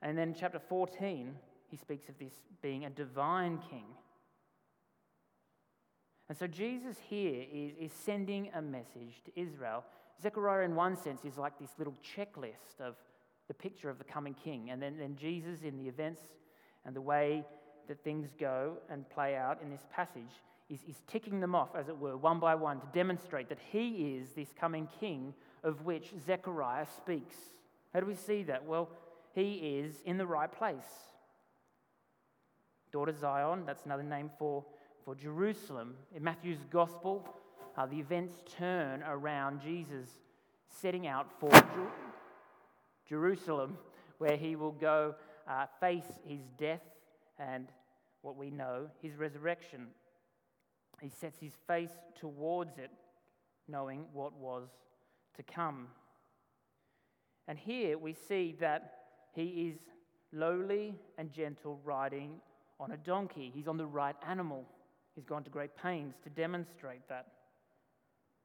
And 0.00 0.16
then 0.16 0.34
chapter 0.38 0.58
14, 0.58 1.34
he 1.70 1.76
speaks 1.76 2.08
of 2.08 2.18
this 2.18 2.32
being 2.60 2.84
a 2.84 2.90
divine 2.90 3.58
king. 3.70 3.84
And 6.28 6.38
so 6.38 6.46
Jesus 6.46 6.96
here 7.08 7.44
is, 7.52 7.72
is 7.78 7.92
sending 7.92 8.50
a 8.54 8.62
message 8.62 9.22
to 9.26 9.40
Israel. 9.40 9.84
Zechariah, 10.22 10.64
in 10.64 10.74
one 10.74 10.96
sense, 10.96 11.24
is 11.24 11.36
like 11.36 11.58
this 11.58 11.70
little 11.78 11.94
checklist 12.16 12.80
of 12.80 12.94
the 13.48 13.54
picture 13.54 13.90
of 13.90 13.98
the 13.98 14.04
coming 14.04 14.34
king. 14.34 14.70
And 14.70 14.80
then, 14.80 14.96
then 14.98 15.16
Jesus, 15.16 15.62
in 15.62 15.76
the 15.76 15.88
events 15.88 16.22
and 16.84 16.94
the 16.94 17.00
way 17.00 17.44
that 17.88 18.02
things 18.04 18.28
go 18.38 18.78
and 18.90 19.08
play 19.10 19.36
out 19.36 19.60
in 19.62 19.70
this 19.70 19.86
passage, 19.92 20.30
is, 20.68 20.80
is 20.88 21.02
ticking 21.06 21.40
them 21.40 21.54
off, 21.54 21.70
as 21.76 21.88
it 21.88 21.98
were, 21.98 22.16
one 22.16 22.40
by 22.40 22.54
one, 22.54 22.80
to 22.80 22.86
demonstrate 22.94 23.48
that 23.48 23.58
he 23.70 24.16
is 24.16 24.30
this 24.30 24.48
coming 24.58 24.88
king 25.00 25.34
of 25.62 25.84
which 25.84 26.12
Zechariah 26.24 26.86
speaks. 26.96 27.36
How 27.92 28.00
do 28.00 28.06
we 28.06 28.14
see 28.14 28.42
that? 28.44 28.64
Well, 28.64 28.88
he 29.34 29.54
is 29.80 30.00
in 30.04 30.16
the 30.16 30.26
right 30.26 30.50
place. 30.50 30.82
Daughter 32.92 33.12
Zion, 33.12 33.64
that's 33.66 33.84
another 33.84 34.02
name 34.02 34.30
for, 34.38 34.64
for 35.04 35.14
Jerusalem. 35.14 35.94
In 36.14 36.22
Matthew's 36.22 36.64
gospel, 36.70 37.26
uh, 37.76 37.86
the 37.86 37.98
events 37.98 38.36
turn 38.58 39.02
around 39.02 39.62
Jesus 39.62 40.08
setting 40.68 41.06
out 41.06 41.26
for 41.38 41.50
Jerusalem, 43.08 43.78
where 44.18 44.36
he 44.36 44.56
will 44.56 44.72
go 44.72 45.14
uh, 45.48 45.66
face 45.80 46.20
his 46.26 46.40
death 46.58 46.82
and 47.38 47.68
what 48.22 48.36
we 48.36 48.50
know, 48.50 48.88
his 49.00 49.14
resurrection. 49.16 49.88
He 51.00 51.08
sets 51.08 51.38
his 51.38 51.52
face 51.66 51.90
towards 52.18 52.78
it, 52.78 52.90
knowing 53.68 54.04
what 54.12 54.32
was 54.34 54.68
to 55.36 55.42
come. 55.42 55.88
And 57.48 57.58
here 57.58 57.98
we 57.98 58.14
see 58.14 58.56
that 58.60 58.94
he 59.34 59.68
is 59.68 59.78
lowly 60.32 60.94
and 61.18 61.32
gentle 61.32 61.80
riding 61.84 62.40
on 62.78 62.92
a 62.92 62.96
donkey. 62.96 63.50
He's 63.54 63.66
on 63.66 63.76
the 63.76 63.86
right 63.86 64.16
animal. 64.26 64.64
He's 65.14 65.24
gone 65.24 65.44
to 65.44 65.50
great 65.50 65.76
pains 65.76 66.14
to 66.24 66.30
demonstrate 66.30 67.08
that. 67.08 67.26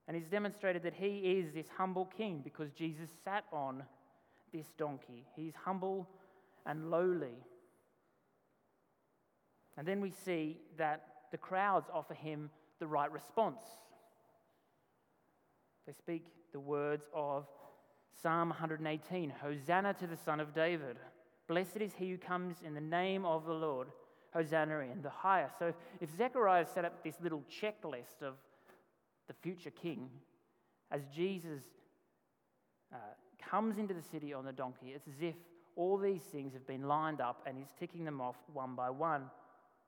And 0.08 0.16
he's 0.16 0.28
demonstrated 0.28 0.84
that 0.84 0.94
he 0.94 1.18
is 1.18 1.54
this 1.54 1.68
humble 1.78 2.06
king 2.06 2.42
because 2.44 2.72
Jesus 2.72 3.10
sat 3.24 3.46
on 3.52 3.84
this 4.54 4.68
donkey. 4.78 5.26
He's 5.36 5.54
humble 5.66 6.08
and 6.68 6.92
lowly. 6.92 7.44
And 9.78 9.88
then 9.88 10.02
we 10.02 10.12
see 10.12 10.58
that 10.78 11.06
the 11.32 11.38
crowds 11.38 11.90
offer 11.94 12.14
him 12.14 12.50
the 12.80 12.88
right 12.88 13.12
response. 13.12 13.64
They 15.86 15.94
speak 15.94 16.26
the 16.52 16.60
words 16.60 17.06
of 17.14 17.46
Psalm 18.22 18.50
118 18.50 19.32
Hosanna 19.42 19.94
to 19.96 20.08
the 20.08 20.18
Son 20.18 20.40
of 20.40 20.54
David. 20.54 20.98
Blessed 21.48 21.78
is 21.78 21.94
he 21.94 22.10
who 22.10 22.18
comes 22.18 22.58
in 22.66 22.74
the 22.74 22.82
name 22.82 23.26
of 23.26 23.46
the 23.46 23.54
Lord. 23.54 23.88
Hosanna 24.34 24.80
in 24.80 25.02
the 25.02 25.10
highest. 25.10 25.58
So 25.58 25.74
if 26.02 26.10
Zechariah 26.16 26.66
set 26.66 26.86
up 26.86 27.04
this 27.04 27.16
little 27.22 27.44
checklist 27.50 28.22
of 28.22 28.36
the 29.28 29.34
future 29.42 29.72
king, 29.72 30.10
as 30.92 31.02
Jesus 31.16 31.64
uh, 32.94 32.98
comes 33.42 33.78
into 33.78 33.94
the 33.94 34.02
city 34.02 34.34
on 34.34 34.46
the 34.46 34.52
donkey, 34.52 34.94
it's 34.94 35.08
as 35.08 35.22
if 35.22 35.36
all 35.78 35.98
these 35.98 36.24
things 36.24 36.54
have 36.54 36.68
been 36.68 36.88
lined 36.88 37.22
up 37.22 37.44
and 37.46 37.58
he's 37.58 37.72
ticking 37.80 38.04
them 38.04 38.20
off 38.20 38.36
one 38.52 38.76
by 38.76 38.90
one. 38.90 39.30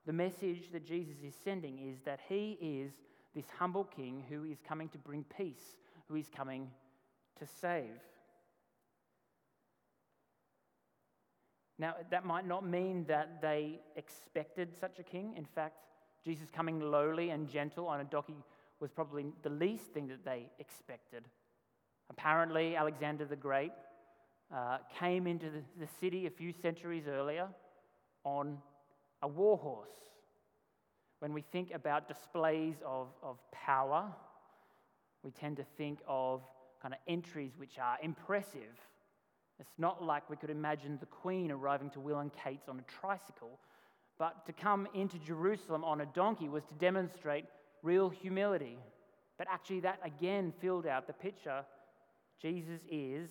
The 0.06 0.12
message 0.12 0.70
that 0.72 0.86
Jesus 0.86 1.16
is 1.22 1.34
sending 1.44 1.78
is 1.86 1.98
that 2.04 2.20
he 2.28 2.56
is 2.60 2.92
this 3.34 3.44
humble 3.58 3.84
king 3.84 4.24
who 4.28 4.44
is 4.44 4.58
coming 4.66 4.88
to 4.90 4.98
bring 4.98 5.24
peace, 5.36 5.76
who 6.08 6.14
is 6.14 6.28
coming 6.34 6.70
to 7.38 7.46
save. 7.60 8.00
Now, 11.78 11.94
that 12.10 12.24
might 12.24 12.46
not 12.46 12.66
mean 12.66 13.04
that 13.08 13.40
they 13.40 13.80
expected 13.96 14.68
such 14.78 14.98
a 14.98 15.02
king. 15.02 15.34
In 15.36 15.46
fact, 15.46 15.76
Jesus 16.24 16.50
coming 16.50 16.78
lowly 16.78 17.30
and 17.30 17.48
gentle 17.48 17.86
on 17.86 18.00
a 18.00 18.04
donkey 18.04 18.36
was 18.80 18.90
probably 18.90 19.26
the 19.42 19.50
least 19.50 19.84
thing 19.86 20.06
that 20.08 20.24
they 20.24 20.46
expected. 20.58 21.24
Apparently, 22.10 22.76
Alexander 22.76 23.24
the 23.24 23.36
Great 23.36 23.72
uh, 24.54 24.78
came 24.98 25.26
into 25.26 25.50
the, 25.50 25.62
the 25.78 25.88
city 26.00 26.26
a 26.26 26.30
few 26.30 26.52
centuries 26.52 27.04
earlier 27.08 27.48
on 28.24 28.58
a 29.22 29.28
war 29.28 29.56
horse. 29.56 29.90
When 31.20 31.32
we 31.32 31.42
think 31.42 31.72
about 31.72 32.08
displays 32.08 32.76
of, 32.84 33.08
of 33.22 33.38
power, 33.52 34.06
we 35.22 35.30
tend 35.30 35.58
to 35.58 35.64
think 35.76 36.00
of 36.08 36.42
kind 36.80 36.94
of 36.94 37.00
entries 37.06 37.52
which 37.58 37.78
are 37.78 37.98
impressive 38.02 38.76
it's 39.60 39.78
not 39.78 40.02
like 40.02 40.28
we 40.30 40.36
could 40.36 40.48
imagine 40.48 40.96
the 40.98 41.06
Queen 41.06 41.50
arriving 41.50 41.90
to 41.90 42.00
Will 42.00 42.18
and 42.18 42.32
Kate's 42.32 42.68
on 42.68 42.78
a 42.78 42.90
tricycle, 42.90 43.58
but 44.18 44.46
to 44.46 44.54
come 44.54 44.88
into 44.94 45.18
Jerusalem 45.18 45.84
on 45.84 46.00
a 46.00 46.06
donkey 46.06 46.48
was 46.48 46.64
to 46.64 46.74
demonstrate 46.74 47.44
real 47.82 48.08
humility. 48.08 48.78
But 49.36 49.48
actually, 49.50 49.80
that 49.80 50.00
again 50.02 50.54
filled 50.60 50.86
out 50.86 51.06
the 51.06 51.12
picture. 51.12 51.62
Jesus 52.40 52.80
is 52.90 53.28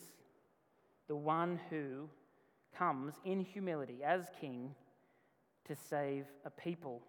the 1.10 1.16
one 1.16 1.60
who 1.70 2.08
comes 2.78 3.16
in 3.26 3.42
humility 3.42 4.04
as 4.06 4.28
king 4.40 4.74
to 5.68 5.76
save 5.76 6.26
a 6.46 6.50
people. 6.52 7.02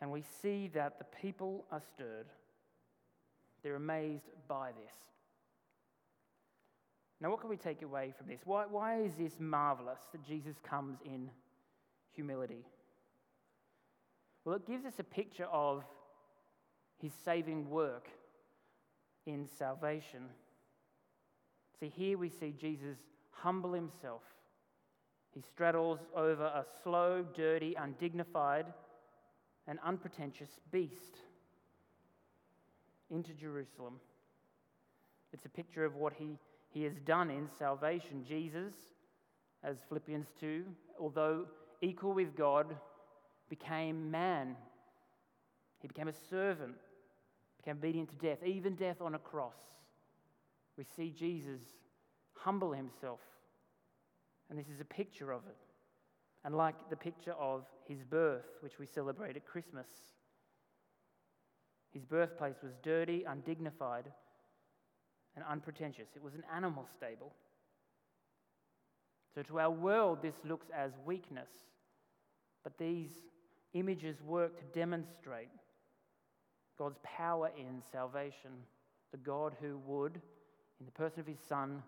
And 0.00 0.10
we 0.10 0.22
see 0.40 0.68
that 0.68 0.98
the 0.98 1.04
people 1.20 1.66
are 1.70 1.82
stirred. 1.94 2.28
They're 3.62 3.74
amazed 3.74 4.30
by 4.48 4.70
this. 4.70 4.94
Now, 7.20 7.30
what 7.30 7.40
can 7.40 7.50
we 7.50 7.58
take 7.58 7.82
away 7.82 8.14
from 8.16 8.28
this? 8.28 8.40
Why, 8.44 8.64
why 8.64 9.02
is 9.02 9.14
this 9.16 9.34
marvelous 9.38 10.00
that 10.12 10.24
Jesus 10.26 10.56
comes 10.62 10.98
in 11.04 11.28
humility? 12.14 12.64
Well, 14.44 14.54
it 14.54 14.66
gives 14.66 14.86
us 14.86 14.98
a 14.98 15.04
picture 15.04 15.48
of 15.52 15.84
his 17.02 17.12
saving 17.24 17.68
work 17.68 18.08
in 19.32 19.46
salvation. 19.46 20.22
See, 21.78 21.88
here 21.88 22.18
we 22.18 22.28
see 22.28 22.54
Jesus 22.58 22.98
humble 23.30 23.72
himself. 23.72 24.22
He 25.32 25.40
straddles 25.40 26.00
over 26.14 26.44
a 26.44 26.64
slow, 26.82 27.24
dirty, 27.34 27.74
undignified, 27.74 28.66
and 29.66 29.78
unpretentious 29.84 30.58
beast 30.72 31.18
into 33.10 33.32
Jerusalem. 33.32 33.94
It's 35.32 35.44
a 35.44 35.50
picture 35.50 35.84
of 35.84 35.94
what 35.94 36.12
he, 36.12 36.38
he 36.70 36.82
has 36.82 36.94
done 37.04 37.30
in 37.30 37.48
salvation. 37.58 38.24
Jesus, 38.26 38.74
as 39.62 39.76
Philippians 39.88 40.26
2, 40.40 40.64
although 40.98 41.46
equal 41.80 42.12
with 42.12 42.36
God, 42.36 42.66
became 43.48 44.10
man. 44.10 44.56
He 45.80 45.88
became 45.88 46.08
a 46.08 46.12
servant, 46.12 46.76
became 47.60 47.76
obedient 47.76 48.08
to 48.08 48.14
death, 48.16 48.38
even 48.44 48.74
death 48.74 49.00
on 49.00 49.14
a 49.14 49.18
cross. 49.18 49.56
We 50.78 50.84
see 50.84 51.10
Jesus 51.10 51.60
humble 52.32 52.72
himself. 52.72 53.20
And 54.48 54.58
this 54.58 54.68
is 54.68 54.80
a 54.80 54.84
picture 54.84 55.30
of 55.30 55.42
it. 55.46 55.56
And 56.44 56.56
like 56.56 56.74
the 56.88 56.96
picture 56.96 57.34
of 57.38 57.66
his 57.86 58.02
birth, 58.02 58.46
which 58.60 58.78
we 58.78 58.86
celebrate 58.86 59.36
at 59.36 59.44
Christmas, 59.44 59.86
his 61.92 62.04
birthplace 62.04 62.56
was 62.62 62.72
dirty, 62.82 63.24
undignified, 63.24 64.06
and 65.36 65.44
unpretentious. 65.48 66.08
It 66.16 66.22
was 66.22 66.34
an 66.34 66.44
animal 66.54 66.86
stable. 66.92 67.32
So, 69.34 69.42
to 69.42 69.60
our 69.60 69.70
world, 69.70 70.22
this 70.22 70.34
looks 70.44 70.66
as 70.74 70.92
weakness. 71.04 71.50
But 72.64 72.78
these 72.78 73.10
images 73.74 74.22
work 74.22 74.56
to 74.58 74.64
demonstrate 74.78 75.50
God's 76.80 76.98
power 77.04 77.50
in 77.58 77.82
salvation. 77.92 78.50
The 79.12 79.18
God 79.18 79.54
who 79.60 79.78
would, 79.86 80.14
in 80.80 80.86
the 80.86 80.92
person 80.92 81.20
of 81.20 81.26
his 81.26 81.38
Son, 81.46 81.82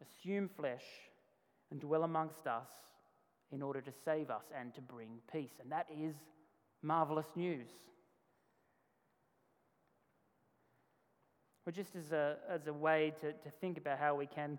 assume 0.00 0.48
flesh 0.48 0.84
and 1.70 1.78
dwell 1.78 2.02
amongst 2.02 2.46
us 2.46 2.70
in 3.52 3.60
order 3.60 3.82
to 3.82 3.92
save 4.06 4.30
us 4.30 4.44
and 4.58 4.74
to 4.74 4.80
bring 4.80 5.18
peace. 5.30 5.52
And 5.60 5.70
that 5.70 5.86
is 5.94 6.14
marvelous 6.82 7.26
news. 7.36 7.68
Or 11.66 11.72
just 11.72 11.94
as 11.94 12.12
a, 12.12 12.36
as 12.48 12.66
a 12.68 12.72
way 12.72 13.12
to, 13.20 13.32
to 13.32 13.50
think 13.60 13.76
about 13.76 13.98
how 13.98 14.14
we 14.14 14.26
can 14.26 14.58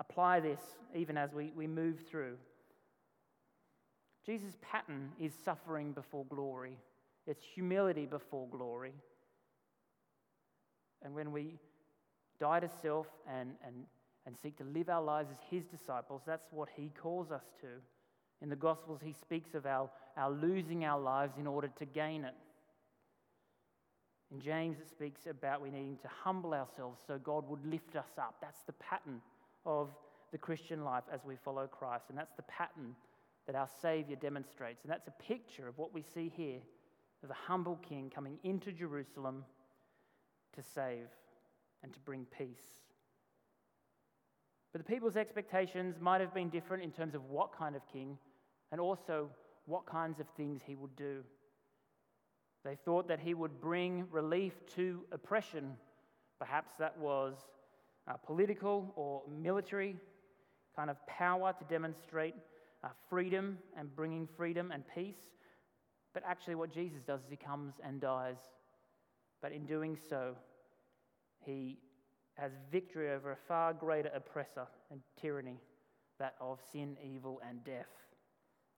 apply 0.00 0.40
this 0.40 0.60
even 0.96 1.16
as 1.16 1.32
we, 1.32 1.52
we 1.54 1.68
move 1.68 2.00
through. 2.10 2.36
Jesus' 4.26 4.56
pattern 4.60 5.12
is 5.20 5.32
suffering 5.44 5.92
before 5.92 6.24
glory, 6.24 6.76
it's 7.26 7.44
humility 7.44 8.06
before 8.06 8.46
glory. 8.48 8.92
And 11.02 11.14
when 11.14 11.32
we 11.32 11.58
die 12.40 12.60
to 12.60 12.68
self 12.82 13.06
and, 13.28 13.50
and, 13.66 13.74
and 14.26 14.36
seek 14.36 14.56
to 14.58 14.64
live 14.64 14.88
our 14.88 15.02
lives 15.02 15.30
as 15.30 15.38
his 15.50 15.64
disciples, 15.64 16.22
that's 16.26 16.46
what 16.50 16.68
he 16.74 16.92
calls 17.00 17.30
us 17.30 17.44
to. 17.60 17.66
In 18.42 18.48
the 18.48 18.56
Gospels, 18.56 19.00
he 19.02 19.12
speaks 19.12 19.54
of 19.54 19.66
our, 19.66 19.90
our 20.16 20.30
losing 20.30 20.84
our 20.84 21.00
lives 21.00 21.34
in 21.38 21.46
order 21.46 21.68
to 21.78 21.84
gain 21.84 22.24
it. 22.24 22.34
In 24.32 24.40
James, 24.40 24.78
it 24.78 24.88
speaks 24.90 25.26
about 25.26 25.62
we 25.62 25.70
needing 25.70 25.98
to 25.98 26.08
humble 26.08 26.52
ourselves 26.52 27.00
so 27.06 27.18
God 27.18 27.48
would 27.48 27.64
lift 27.64 27.96
us 27.96 28.18
up. 28.18 28.36
That's 28.40 28.62
the 28.62 28.72
pattern 28.72 29.20
of 29.64 29.90
the 30.32 30.38
Christian 30.38 30.84
life 30.84 31.04
as 31.12 31.20
we 31.24 31.36
follow 31.36 31.66
Christ. 31.66 32.06
And 32.08 32.18
that's 32.18 32.34
the 32.36 32.42
pattern 32.42 32.96
that 33.46 33.54
our 33.54 33.68
Savior 33.80 34.16
demonstrates. 34.16 34.82
And 34.82 34.90
that's 34.90 35.06
a 35.06 35.22
picture 35.22 35.68
of 35.68 35.78
what 35.78 35.94
we 35.94 36.02
see 36.02 36.32
here 36.36 36.58
of 37.22 37.30
a 37.30 37.34
humble 37.34 37.76
king 37.76 38.10
coming 38.14 38.38
into 38.44 38.72
Jerusalem 38.72 39.44
to 40.54 40.62
save 40.62 41.08
and 41.82 41.92
to 41.92 42.00
bring 42.00 42.26
peace. 42.36 42.80
But 44.72 44.84
the 44.84 44.92
people's 44.92 45.16
expectations 45.16 45.96
might 46.00 46.20
have 46.20 46.34
been 46.34 46.50
different 46.50 46.82
in 46.82 46.90
terms 46.90 47.14
of 47.14 47.24
what 47.30 47.56
kind 47.56 47.76
of 47.76 47.82
king 47.90 48.18
and 48.72 48.80
also 48.80 49.30
what 49.64 49.86
kinds 49.86 50.20
of 50.20 50.26
things 50.36 50.60
he 50.66 50.74
would 50.74 50.94
do. 50.96 51.22
They 52.64 52.76
thought 52.84 53.08
that 53.08 53.20
he 53.20 53.32
would 53.32 53.60
bring 53.60 54.06
relief 54.10 54.52
to 54.74 55.04
oppression. 55.12 55.76
Perhaps 56.38 56.72
that 56.78 56.98
was 56.98 57.36
uh, 58.08 58.14
political 58.14 58.92
or 58.96 59.22
military 59.30 59.96
kind 60.74 60.90
of 60.90 60.96
power 61.06 61.54
to 61.58 61.64
demonstrate 61.64 62.34
uh, 62.84 62.88
freedom 63.08 63.58
and 63.78 63.94
bringing 63.96 64.28
freedom 64.36 64.72
and 64.72 64.84
peace. 64.94 65.16
But 66.16 66.22
actually, 66.26 66.54
what 66.54 66.72
Jesus 66.72 67.02
does 67.02 67.20
is 67.20 67.26
he 67.28 67.36
comes 67.36 67.74
and 67.84 68.00
dies. 68.00 68.38
But 69.42 69.52
in 69.52 69.66
doing 69.66 69.98
so, 70.08 70.34
he 71.44 71.76
has 72.38 72.52
victory 72.72 73.10
over 73.10 73.32
a 73.32 73.36
far 73.36 73.74
greater 73.74 74.08
oppressor 74.14 74.66
and 74.90 75.02
tyranny, 75.20 75.60
that 76.18 76.36
of 76.40 76.58
sin, 76.72 76.96
evil, 77.04 77.38
and 77.46 77.62
death. 77.64 77.92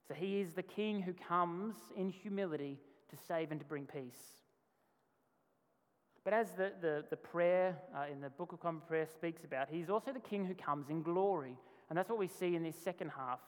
So 0.08 0.14
he 0.14 0.40
is 0.40 0.54
the 0.54 0.64
king 0.64 1.00
who 1.00 1.12
comes 1.12 1.76
in 1.96 2.10
humility 2.10 2.80
to 3.08 3.16
save 3.16 3.52
and 3.52 3.60
to 3.60 3.66
bring 3.66 3.86
peace. 3.86 4.42
But 6.24 6.32
as 6.32 6.50
the, 6.50 6.72
the, 6.80 7.04
the 7.08 7.16
prayer 7.16 7.78
uh, 7.96 8.06
in 8.10 8.20
the 8.20 8.30
Book 8.30 8.50
of 8.50 8.58
Common 8.58 8.82
Prayer 8.88 9.06
speaks 9.06 9.44
about, 9.44 9.68
he's 9.70 9.90
also 9.90 10.12
the 10.12 10.18
king 10.18 10.44
who 10.44 10.54
comes 10.54 10.90
in 10.90 11.04
glory. 11.04 11.56
And 11.88 11.96
that's 11.96 12.10
what 12.10 12.18
we 12.18 12.26
see 12.26 12.56
in 12.56 12.64
this 12.64 12.74
second 12.82 13.12
half. 13.16 13.38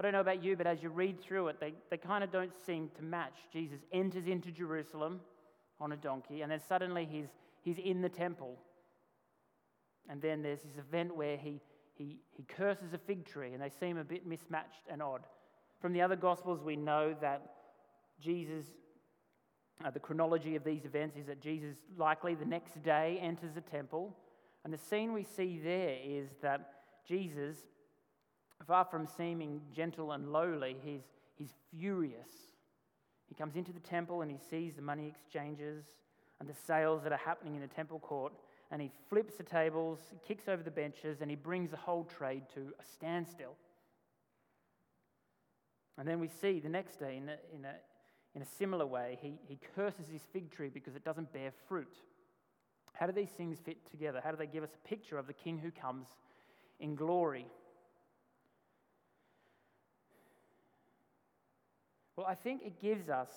I 0.00 0.02
don't 0.02 0.12
know 0.12 0.20
about 0.20 0.42
you, 0.42 0.56
but 0.56 0.66
as 0.66 0.82
you 0.82 0.88
read 0.88 1.20
through 1.20 1.48
it, 1.48 1.60
they, 1.60 1.74
they 1.90 1.98
kind 1.98 2.24
of 2.24 2.32
don't 2.32 2.56
seem 2.64 2.88
to 2.96 3.02
match. 3.02 3.34
Jesus 3.52 3.80
enters 3.92 4.26
into 4.26 4.50
Jerusalem 4.50 5.20
on 5.78 5.92
a 5.92 5.96
donkey, 5.96 6.40
and 6.40 6.50
then 6.50 6.58
suddenly 6.66 7.06
he's, 7.10 7.26
he's 7.60 7.76
in 7.76 8.00
the 8.00 8.08
temple. 8.08 8.56
And 10.08 10.22
then 10.22 10.40
there's 10.40 10.62
this 10.62 10.78
event 10.78 11.14
where 11.14 11.36
he, 11.36 11.60
he, 11.98 12.16
he 12.34 12.44
curses 12.44 12.94
a 12.94 12.98
fig 12.98 13.26
tree, 13.26 13.52
and 13.52 13.62
they 13.62 13.68
seem 13.68 13.98
a 13.98 14.04
bit 14.04 14.26
mismatched 14.26 14.86
and 14.90 15.02
odd. 15.02 15.20
From 15.82 15.92
the 15.92 16.00
other 16.00 16.16
Gospels, 16.16 16.62
we 16.62 16.76
know 16.76 17.14
that 17.20 17.56
Jesus, 18.22 18.64
uh, 19.84 19.90
the 19.90 20.00
chronology 20.00 20.56
of 20.56 20.64
these 20.64 20.86
events 20.86 21.18
is 21.18 21.26
that 21.26 21.42
Jesus 21.42 21.76
likely 21.98 22.34
the 22.34 22.46
next 22.46 22.82
day 22.82 23.18
enters 23.20 23.52
the 23.52 23.60
temple. 23.60 24.16
And 24.64 24.72
the 24.72 24.78
scene 24.78 25.12
we 25.12 25.24
see 25.24 25.60
there 25.62 25.98
is 26.02 26.30
that 26.40 26.70
Jesus 27.06 27.58
Far 28.66 28.84
from 28.84 29.06
seeming 29.06 29.60
gentle 29.74 30.12
and 30.12 30.32
lowly, 30.32 30.76
he's, 30.84 31.02
he's 31.36 31.54
furious. 31.70 32.28
He 33.28 33.34
comes 33.34 33.56
into 33.56 33.72
the 33.72 33.80
temple 33.80 34.22
and 34.22 34.30
he 34.30 34.38
sees 34.50 34.74
the 34.74 34.82
money 34.82 35.06
exchanges 35.06 35.84
and 36.40 36.48
the 36.48 36.54
sales 36.66 37.02
that 37.02 37.12
are 37.12 37.18
happening 37.18 37.54
in 37.54 37.60
the 37.60 37.68
temple 37.68 37.98
court, 37.98 38.32
and 38.70 38.80
he 38.80 38.90
flips 39.08 39.36
the 39.36 39.42
tables, 39.42 39.98
kicks 40.26 40.48
over 40.48 40.62
the 40.62 40.70
benches, 40.70 41.20
and 41.20 41.30
he 41.30 41.36
brings 41.36 41.70
the 41.70 41.76
whole 41.76 42.04
trade 42.04 42.42
to 42.54 42.60
a 42.80 42.84
standstill. 42.94 43.54
And 45.98 46.08
then 46.08 46.18
we 46.18 46.28
see 46.28 46.60
the 46.60 46.68
next 46.68 46.98
day, 46.98 47.18
in 47.18 47.28
a, 47.28 47.36
in 47.54 47.64
a, 47.64 47.74
in 48.34 48.42
a 48.42 48.46
similar 48.46 48.86
way, 48.86 49.18
he, 49.20 49.34
he 49.46 49.58
curses 49.74 50.06
his 50.10 50.22
fig 50.32 50.50
tree 50.50 50.70
because 50.72 50.94
it 50.94 51.04
doesn't 51.04 51.32
bear 51.32 51.52
fruit. 51.68 51.94
How 52.94 53.06
do 53.06 53.12
these 53.12 53.28
things 53.30 53.58
fit 53.62 53.90
together? 53.90 54.20
How 54.24 54.30
do 54.30 54.36
they 54.36 54.46
give 54.46 54.64
us 54.64 54.70
a 54.74 54.88
picture 54.88 55.18
of 55.18 55.26
the 55.26 55.32
king 55.32 55.58
who 55.58 55.70
comes 55.70 56.06
in 56.78 56.94
glory? 56.94 57.46
Well, 62.20 62.28
I 62.28 62.34
think 62.34 62.60
it 62.66 62.82
gives 62.82 63.08
us, 63.08 63.30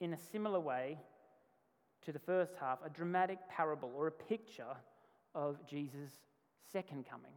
in 0.00 0.12
a 0.12 0.16
similar 0.16 0.60
way 0.60 0.98
to 2.04 2.12
the 2.12 2.20
first 2.20 2.52
half, 2.60 2.78
a 2.86 2.88
dramatic 2.88 3.38
parable 3.48 3.90
or 3.92 4.06
a 4.06 4.12
picture 4.12 4.76
of 5.34 5.56
Jesus' 5.68 6.12
second 6.72 7.06
coming. 7.10 7.32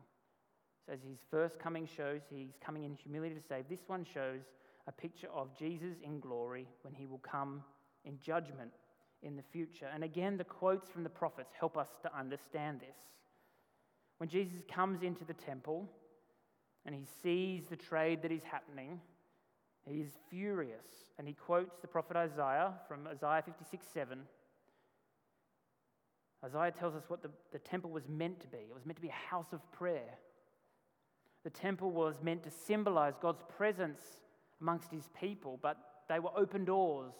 So, 0.85 0.93
as 0.93 0.99
his 1.01 1.17
first 1.31 1.57
coming 1.57 1.87
shows 1.87 2.21
he's 2.29 2.59
coming 2.63 2.83
in 2.83 2.93
humility 2.93 3.33
to 3.33 3.41
save, 3.41 3.69
this 3.69 3.85
one 3.87 4.05
shows 4.05 4.41
a 4.85 4.91
picture 4.91 5.29
of 5.33 5.57
Jesus 5.57 5.95
in 6.03 6.19
glory 6.19 6.67
when 6.83 6.93
he 6.93 7.07
will 7.07 7.23
come 7.23 7.63
in 8.05 8.19
judgment 8.23 8.73
in 9.23 9.35
the 9.35 9.43
future. 9.51 9.87
And 9.91 10.03
again, 10.03 10.37
the 10.37 10.43
quotes 10.43 10.91
from 10.91 11.01
the 11.01 11.09
prophets 11.09 11.53
help 11.59 11.75
us 11.75 11.89
to 12.03 12.15
understand 12.15 12.81
this. 12.81 12.97
When 14.19 14.29
Jesus 14.29 14.61
comes 14.71 15.01
into 15.01 15.25
the 15.25 15.33
temple 15.33 15.89
and 16.85 16.93
he 16.93 17.07
sees 17.23 17.63
the 17.65 17.75
trade 17.75 18.21
that 18.21 18.31
is 18.31 18.43
happening, 18.43 19.01
he 19.89 20.01
is 20.01 20.11
furious, 20.29 20.85
and 21.17 21.27
he 21.27 21.33
quotes 21.33 21.79
the 21.79 21.87
prophet 21.87 22.15
Isaiah 22.15 22.73
from 22.87 23.07
Isaiah 23.07 23.41
56 23.43 23.85
7. 23.93 24.19
Isaiah 26.43 26.71
tells 26.71 26.95
us 26.95 27.03
what 27.07 27.21
the, 27.21 27.29
the 27.51 27.59
temple 27.59 27.91
was 27.91 28.07
meant 28.07 28.39
to 28.41 28.47
be 28.47 28.57
it 28.57 28.73
was 28.73 28.85
meant 28.85 28.97
to 28.97 29.01
be 29.01 29.09
a 29.09 29.29
house 29.29 29.53
of 29.53 29.59
prayer. 29.71 30.17
The 31.43 31.49
temple 31.49 31.91
was 31.91 32.15
meant 32.21 32.43
to 32.43 32.51
symbolize 32.51 33.13
God's 33.19 33.41
presence 33.57 34.01
amongst 34.59 34.91
his 34.91 35.09
people, 35.19 35.59
but 35.61 35.77
they 36.07 36.19
were 36.19 36.29
open 36.37 36.65
doors. 36.65 37.13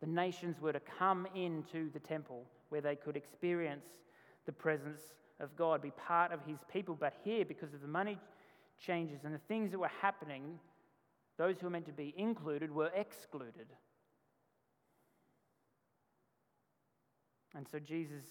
The 0.00 0.06
nations 0.06 0.60
were 0.60 0.72
to 0.72 0.80
come 0.80 1.26
into 1.34 1.90
the 1.92 2.00
temple 2.00 2.46
where 2.70 2.80
they 2.80 2.96
could 2.96 3.16
experience 3.16 3.86
the 4.46 4.52
presence 4.52 5.00
of 5.38 5.54
God, 5.56 5.82
be 5.82 5.90
part 5.90 6.32
of 6.32 6.40
his 6.46 6.58
people. 6.72 6.96
But 6.98 7.14
here, 7.24 7.44
because 7.44 7.74
of 7.74 7.82
the 7.82 7.88
money 7.88 8.18
changes 8.78 9.20
and 9.24 9.34
the 9.34 9.40
things 9.48 9.70
that 9.70 9.78
were 9.78 9.90
happening, 10.00 10.58
those 11.42 11.58
who 11.58 11.66
were 11.66 11.70
meant 11.70 11.86
to 11.86 11.92
be 11.92 12.14
included 12.16 12.70
were 12.70 12.92
excluded. 12.94 13.66
And 17.56 17.66
so 17.68 17.80
Jesus, 17.80 18.24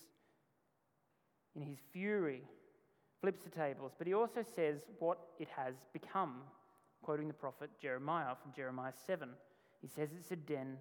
in 1.53 1.61
his 1.61 1.79
fury, 1.91 2.43
flips 3.19 3.43
the 3.43 3.49
tables, 3.49 3.91
but 3.97 4.07
he 4.07 4.13
also 4.13 4.45
says 4.55 4.83
what 4.99 5.17
it 5.39 5.49
has 5.57 5.75
become, 5.91 6.35
quoting 7.01 7.27
the 7.27 7.33
prophet 7.33 7.69
Jeremiah 7.81 8.33
from 8.41 8.53
Jeremiah 8.55 8.93
7. 9.05 9.27
He 9.81 9.89
says 9.89 10.07
it's 10.17 10.31
a 10.31 10.37
den 10.37 10.77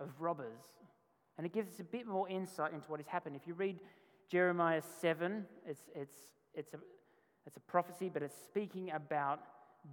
of 0.00 0.08
robbers. 0.18 0.64
And 1.36 1.46
it 1.46 1.52
gives 1.52 1.74
us 1.74 1.78
a 1.78 1.84
bit 1.84 2.08
more 2.08 2.28
insight 2.28 2.72
into 2.72 2.90
what 2.90 2.98
has 2.98 3.06
happened. 3.06 3.36
If 3.36 3.46
you 3.46 3.54
read 3.54 3.78
Jeremiah 4.28 4.82
7, 5.00 5.46
it's, 5.64 5.82
it's, 5.94 6.16
it's, 6.52 6.74
a, 6.74 6.78
it's 7.46 7.56
a 7.56 7.60
prophecy, 7.60 8.10
but 8.12 8.24
it's 8.24 8.34
speaking 8.34 8.90
about 8.90 9.38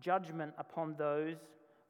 judgment 0.02 0.54
upon 0.58 0.96
those 0.98 1.38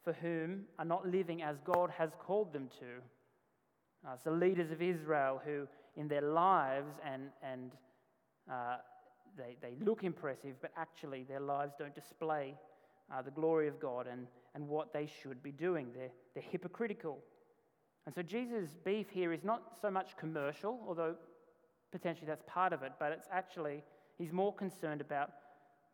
for 0.03 0.13
whom 0.13 0.63
are 0.77 0.85
not 0.85 1.07
living 1.07 1.41
as 1.41 1.57
God 1.65 1.89
has 1.97 2.11
called 2.19 2.53
them 2.53 2.69
to. 2.79 4.07
Uh, 4.07 4.15
the 4.23 4.31
leaders 4.31 4.71
of 4.71 4.81
Israel 4.81 5.41
who, 5.43 5.67
in 5.95 6.07
their 6.07 6.21
lives, 6.21 6.93
and, 7.03 7.23
and 7.41 7.71
uh, 8.51 8.77
they, 9.35 9.57
they 9.61 9.75
look 9.83 10.03
impressive, 10.03 10.55
but 10.61 10.71
actually 10.77 11.23
their 11.23 11.39
lives 11.39 11.73
don't 11.77 11.95
display 11.95 12.53
uh, 13.11 13.21
the 13.21 13.31
glory 13.31 13.67
of 13.67 13.79
God 13.79 14.07
and, 14.07 14.27
and 14.53 14.67
what 14.67 14.93
they 14.93 15.07
should 15.21 15.41
be 15.41 15.51
doing. 15.51 15.87
They're, 15.95 16.11
they're 16.33 16.43
hypocritical. 16.43 17.19
And 18.05 18.13
so 18.13 18.21
Jesus' 18.21 18.75
beef 18.83 19.07
here 19.09 19.33
is 19.33 19.43
not 19.43 19.63
so 19.81 19.89
much 19.89 20.15
commercial, 20.17 20.79
although 20.87 21.15
potentially 21.91 22.27
that's 22.27 22.43
part 22.47 22.73
of 22.73 22.83
it, 22.83 22.93
but 22.99 23.11
it's 23.11 23.27
actually, 23.31 23.83
he's 24.17 24.31
more 24.31 24.53
concerned 24.53 25.01
about 25.01 25.31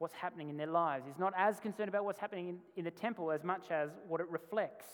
what's 0.01 0.15
happening 0.15 0.49
in 0.49 0.57
their 0.57 0.65
lives. 0.65 1.05
He's 1.05 1.19
not 1.19 1.33
as 1.37 1.59
concerned 1.59 1.87
about 1.87 2.05
what's 2.05 2.19
happening 2.19 2.49
in, 2.49 2.57
in 2.75 2.85
the 2.85 2.91
temple 2.91 3.31
as 3.31 3.43
much 3.43 3.69
as 3.69 3.91
what 4.07 4.19
it 4.19 4.27
reflects. 4.29 4.87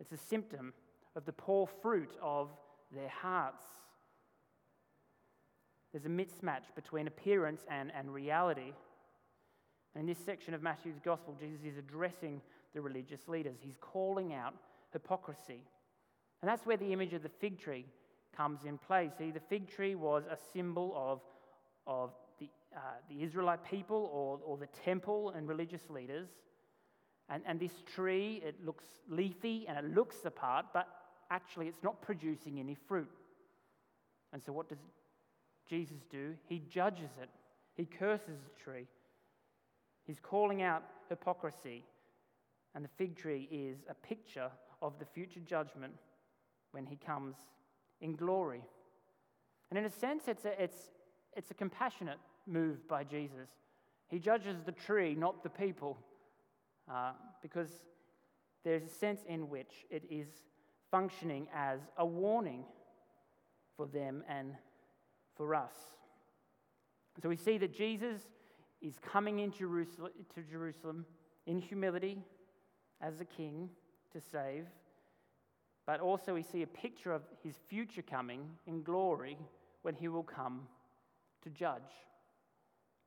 It's 0.00 0.12
a 0.12 0.16
symptom 0.16 0.72
of 1.14 1.26
the 1.26 1.32
poor 1.32 1.68
fruit 1.82 2.16
of 2.22 2.48
their 2.90 3.10
hearts. 3.10 3.66
There's 5.92 6.06
a 6.06 6.08
mismatch 6.08 6.74
between 6.74 7.06
appearance 7.06 7.66
and, 7.70 7.92
and 7.94 8.14
reality. 8.14 8.72
And 9.94 10.00
in 10.00 10.06
this 10.06 10.24
section 10.24 10.54
of 10.54 10.62
Matthew's 10.62 11.00
gospel, 11.04 11.36
Jesus 11.38 11.60
is 11.62 11.76
addressing 11.76 12.40
the 12.74 12.80
religious 12.80 13.28
leaders. 13.28 13.58
He's 13.60 13.76
calling 13.78 14.32
out 14.32 14.54
hypocrisy. 14.94 15.60
And 16.40 16.48
that's 16.48 16.64
where 16.64 16.78
the 16.78 16.94
image 16.94 17.12
of 17.12 17.22
the 17.22 17.28
fig 17.28 17.60
tree 17.60 17.84
comes 18.34 18.64
in 18.64 18.78
play. 18.78 19.10
See, 19.18 19.32
the 19.32 19.40
fig 19.40 19.68
tree 19.68 19.96
was 19.96 20.24
a 20.30 20.38
symbol 20.54 20.94
of, 20.96 21.20
of 21.86 22.12
uh, 22.76 22.80
the 23.08 23.22
Israelite 23.22 23.64
people 23.64 24.10
or, 24.12 24.38
or 24.44 24.56
the 24.56 24.68
temple 24.84 25.32
and 25.36 25.48
religious 25.48 25.90
leaders. 25.90 26.28
And, 27.28 27.42
and 27.46 27.60
this 27.60 27.82
tree, 27.94 28.42
it 28.44 28.56
looks 28.64 28.84
leafy 29.08 29.66
and 29.68 29.78
it 29.78 29.94
looks 29.94 30.16
the 30.18 30.30
part, 30.30 30.66
but 30.72 30.88
actually 31.30 31.68
it's 31.68 31.82
not 31.82 32.00
producing 32.02 32.58
any 32.58 32.74
fruit. 32.74 33.10
And 34.32 34.42
so, 34.42 34.52
what 34.52 34.68
does 34.68 34.78
Jesus 35.68 35.98
do? 36.10 36.34
He 36.48 36.62
judges 36.70 37.10
it, 37.20 37.28
he 37.74 37.86
curses 37.86 38.38
the 38.44 38.62
tree. 38.62 38.86
He's 40.06 40.18
calling 40.20 40.62
out 40.62 40.82
hypocrisy. 41.08 41.84
And 42.74 42.84
the 42.84 42.88
fig 42.98 43.16
tree 43.16 43.48
is 43.50 43.78
a 43.88 43.94
picture 43.94 44.50
of 44.80 44.98
the 44.98 45.04
future 45.04 45.40
judgment 45.40 45.92
when 46.72 46.86
he 46.86 46.96
comes 46.96 47.36
in 48.00 48.14
glory. 48.14 48.62
And 49.70 49.78
in 49.78 49.84
a 49.84 49.90
sense, 49.90 50.24
it's 50.28 50.44
a, 50.44 50.62
it's, 50.62 50.90
it's 51.36 51.50
a 51.50 51.54
compassionate 51.54 52.18
move 52.50 52.86
by 52.88 53.04
Jesus. 53.04 53.48
He 54.08 54.18
judges 54.18 54.56
the 54.64 54.72
tree, 54.72 55.14
not 55.14 55.42
the 55.42 55.50
people, 55.50 55.98
uh, 56.90 57.12
because 57.42 57.70
there's 58.64 58.82
a 58.82 58.88
sense 58.88 59.20
in 59.28 59.48
which 59.48 59.86
it 59.90 60.02
is 60.10 60.26
functioning 60.90 61.46
as 61.54 61.80
a 61.96 62.04
warning 62.04 62.64
for 63.76 63.86
them 63.86 64.24
and 64.28 64.54
for 65.36 65.54
us. 65.54 65.72
So 67.22 67.28
we 67.28 67.36
see 67.36 67.58
that 67.58 67.72
Jesus 67.72 68.20
is 68.82 68.94
coming 69.00 69.40
into 69.40 69.58
Jerusalem, 69.58 70.12
to 70.34 70.42
Jerusalem 70.42 71.04
in 71.46 71.58
humility 71.58 72.18
as 73.00 73.20
a 73.20 73.24
king 73.24 73.70
to 74.12 74.20
save, 74.20 74.66
but 75.86 76.00
also 76.00 76.34
we 76.34 76.42
see 76.42 76.62
a 76.62 76.66
picture 76.66 77.12
of 77.12 77.22
his 77.42 77.54
future 77.68 78.02
coming 78.02 78.48
in 78.66 78.82
glory 78.82 79.38
when 79.82 79.94
he 79.94 80.08
will 80.08 80.22
come 80.22 80.62
to 81.42 81.50
judge. 81.50 81.82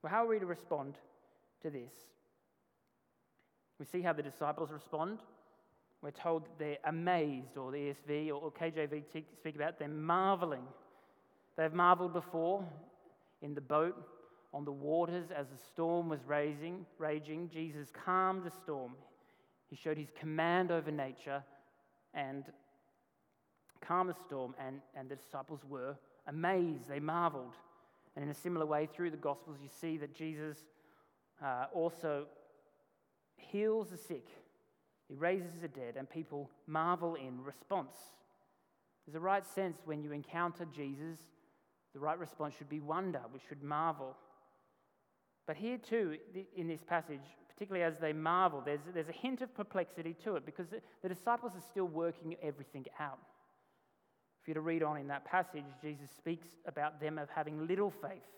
Well, 0.04 0.12
how 0.12 0.26
are 0.26 0.28
we 0.28 0.38
to 0.38 0.44
respond 0.44 0.96
to 1.62 1.70
this? 1.70 1.90
We 3.78 3.86
see 3.86 4.02
how 4.02 4.12
the 4.12 4.22
disciples 4.22 4.70
respond. 4.70 5.20
We're 6.02 6.10
told 6.10 6.42
that 6.42 6.58
they're 6.58 6.76
amazed, 6.84 7.56
or 7.56 7.72
the 7.72 7.78
ESV 7.78 8.30
or 8.30 8.52
KJV 8.52 9.02
speak 9.08 9.56
about 9.56 9.78
they're 9.78 9.88
marveling. 9.88 10.66
They've 11.56 11.72
marveled 11.72 12.12
before 12.12 12.62
in 13.40 13.54
the 13.54 13.62
boat 13.62 13.96
on 14.52 14.66
the 14.66 14.72
waters 14.72 15.30
as 15.34 15.46
the 15.48 15.56
storm 15.56 16.10
was 16.10 16.20
raising, 16.26 16.84
raging. 16.98 17.48
Jesus 17.48 17.88
calmed 18.04 18.44
the 18.44 18.50
storm. 18.50 18.92
He 19.70 19.76
showed 19.76 19.96
his 19.96 20.10
command 20.20 20.70
over 20.70 20.90
nature 20.90 21.42
and 22.12 22.44
calmed 23.80 24.10
the 24.10 24.16
storm, 24.26 24.54
and, 24.58 24.82
and 24.94 25.08
the 25.08 25.16
disciples 25.16 25.60
were 25.66 25.96
amazed. 26.26 26.90
They 26.90 27.00
marveled. 27.00 27.54
And 28.16 28.24
in 28.24 28.30
a 28.30 28.34
similar 28.34 28.66
way, 28.66 28.86
through 28.86 29.10
the 29.10 29.16
Gospels, 29.16 29.56
you 29.62 29.68
see 29.80 29.96
that 29.98 30.14
Jesus 30.14 30.58
uh, 31.42 31.66
also 31.72 32.26
heals 33.36 33.90
the 33.90 33.96
sick, 33.96 34.26
he 35.08 35.14
raises 35.14 35.60
the 35.60 35.68
dead, 35.68 35.94
and 35.96 36.08
people 36.08 36.50
marvel 36.66 37.14
in 37.14 37.42
response. 37.42 37.96
There's 39.06 39.16
a 39.16 39.20
right 39.20 39.44
sense 39.46 39.78
when 39.84 40.02
you 40.02 40.12
encounter 40.12 40.64
Jesus, 40.64 41.18
the 41.92 42.00
right 42.00 42.18
response 42.18 42.54
should 42.56 42.70
be 42.70 42.80
wonder, 42.80 43.20
we 43.32 43.40
should 43.48 43.62
marvel. 43.62 44.16
But 45.46 45.56
here, 45.56 45.76
too, 45.76 46.16
in 46.56 46.68
this 46.68 46.82
passage, 46.82 47.20
particularly 47.48 47.84
as 47.84 47.98
they 47.98 48.12
marvel, 48.12 48.62
there's, 48.64 48.80
there's 48.94 49.08
a 49.08 49.12
hint 49.12 49.42
of 49.42 49.54
perplexity 49.54 50.14
to 50.24 50.36
it 50.36 50.46
because 50.46 50.68
the, 50.68 50.80
the 51.02 51.08
disciples 51.08 51.52
are 51.54 51.62
still 51.70 51.86
working 51.86 52.34
everything 52.42 52.86
out. 52.98 53.18
If 54.44 54.48
you 54.48 54.54
to 54.54 54.60
read 54.60 54.82
on 54.82 54.98
in 54.98 55.08
that 55.08 55.24
passage, 55.24 55.64
Jesus 55.80 56.10
speaks 56.14 56.48
about 56.66 57.00
them 57.00 57.16
of 57.16 57.30
having 57.30 57.66
little 57.66 57.90
faith 57.90 58.28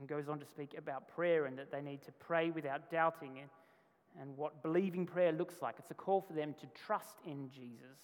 and 0.00 0.08
goes 0.08 0.28
on 0.28 0.40
to 0.40 0.44
speak 0.44 0.74
about 0.76 1.06
prayer 1.06 1.46
and 1.46 1.56
that 1.56 1.70
they 1.70 1.80
need 1.80 2.02
to 2.02 2.10
pray 2.18 2.50
without 2.50 2.90
doubting 2.90 3.38
and, 3.38 3.48
and 4.20 4.36
what 4.36 4.60
believing 4.60 5.06
prayer 5.06 5.30
looks 5.30 5.62
like. 5.62 5.76
It's 5.78 5.92
a 5.92 5.94
call 5.94 6.20
for 6.20 6.32
them 6.32 6.56
to 6.62 6.66
trust 6.84 7.18
in 7.24 7.48
Jesus. 7.48 8.00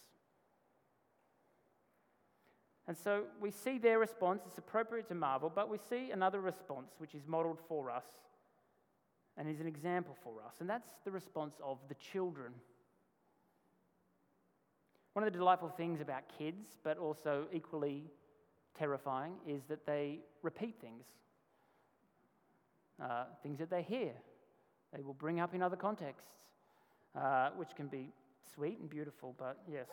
And 2.87 2.97
so 2.97 3.25
we 3.41 3.51
see 3.51 3.79
their 3.79 3.99
response, 3.99 4.43
it's 4.47 4.59
appropriate 4.59 5.09
to 5.09 5.17
marvel, 5.17 5.51
but 5.53 5.69
we 5.69 5.79
see 5.91 6.13
another 6.13 6.41
response 6.41 6.93
which 6.99 7.17
is 7.17 7.23
modeled 7.27 7.59
for 7.67 7.91
us 7.91 8.05
and 9.37 9.49
is 9.49 9.59
an 9.59 9.67
example 9.67 10.17
for 10.23 10.35
us, 10.47 10.55
and 10.61 10.71
that's 10.71 10.91
the 11.05 11.11
response 11.11 11.57
of 11.61 11.79
the 11.89 11.97
children. 11.97 12.53
One 15.17 15.27
of 15.27 15.33
the 15.33 15.39
delightful 15.39 15.71
things 15.71 16.03
about 16.03 16.25
kids, 16.39 16.77
but 16.85 16.99
also 16.99 17.47
equally 17.51 18.05
terrifying, 18.79 19.33
is 19.49 19.63
that 19.71 19.87
they 19.87 20.19
repeat 20.43 20.75
things. 20.79 21.07
Uh, 23.03 23.25
things 23.43 23.59
that 23.61 23.71
they 23.71 23.81
hear, 23.81 24.13
they 24.95 25.01
will 25.01 25.15
bring 25.15 25.41
up 25.41 25.55
in 25.55 25.63
other 25.63 25.75
contexts, 25.75 26.33
uh, 27.19 27.49
which 27.57 27.71
can 27.75 27.87
be 27.87 28.13
sweet 28.55 28.79
and 28.79 28.91
beautiful, 28.91 29.35
but 29.39 29.57
yes, 29.67 29.87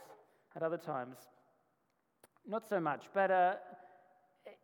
at 0.57 0.61
other 0.61 0.75
times, 0.75 1.15
not 2.45 2.67
so 2.67 2.81
much. 2.81 3.05
But 3.13 3.31
uh, 3.31 3.53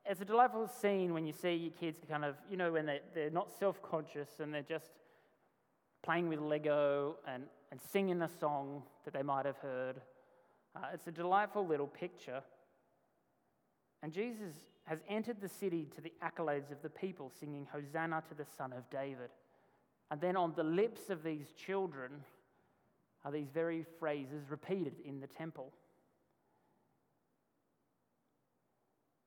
it's 0.05 0.19
a 0.19 0.25
delightful 0.25 0.67
scene 0.67 1.13
when 1.13 1.25
you 1.25 1.31
see 1.31 1.53
your 1.53 1.71
kids 1.71 1.99
kind 2.05 2.25
of, 2.25 2.35
you 2.51 2.57
know, 2.57 2.73
when 2.73 2.85
they, 2.85 2.99
they're 3.15 3.29
not 3.29 3.49
self 3.57 3.81
conscious 3.81 4.41
and 4.41 4.53
they're 4.53 4.61
just 4.61 4.91
playing 6.03 6.27
with 6.27 6.41
Lego 6.41 7.15
and, 7.25 7.43
and 7.71 7.79
singing 7.79 8.21
a 8.23 8.29
song 8.41 8.83
that 9.05 9.13
they 9.13 9.23
might 9.23 9.45
have 9.45 9.57
heard 9.59 10.01
uh, 10.81 10.87
it's 10.93 11.07
a 11.07 11.11
delightful 11.11 11.65
little 11.65 11.87
picture. 11.87 12.41
And 14.01 14.13
Jesus 14.13 14.53
has 14.85 14.99
entered 15.07 15.41
the 15.41 15.49
city 15.49 15.87
to 15.95 16.01
the 16.01 16.13
accolades 16.23 16.71
of 16.71 16.81
the 16.81 16.89
people, 16.89 17.31
singing, 17.39 17.67
Hosanna 17.71 18.23
to 18.29 18.35
the 18.35 18.45
Son 18.45 18.73
of 18.73 18.89
David. 18.89 19.29
And 20.11 20.19
then 20.19 20.35
on 20.35 20.53
the 20.55 20.63
lips 20.63 21.09
of 21.09 21.23
these 21.23 21.51
children 21.53 22.11
are 23.23 23.31
these 23.31 23.49
very 23.53 23.85
phrases 23.99 24.49
repeated 24.49 24.95
in 25.05 25.19
the 25.19 25.27
temple. 25.27 25.71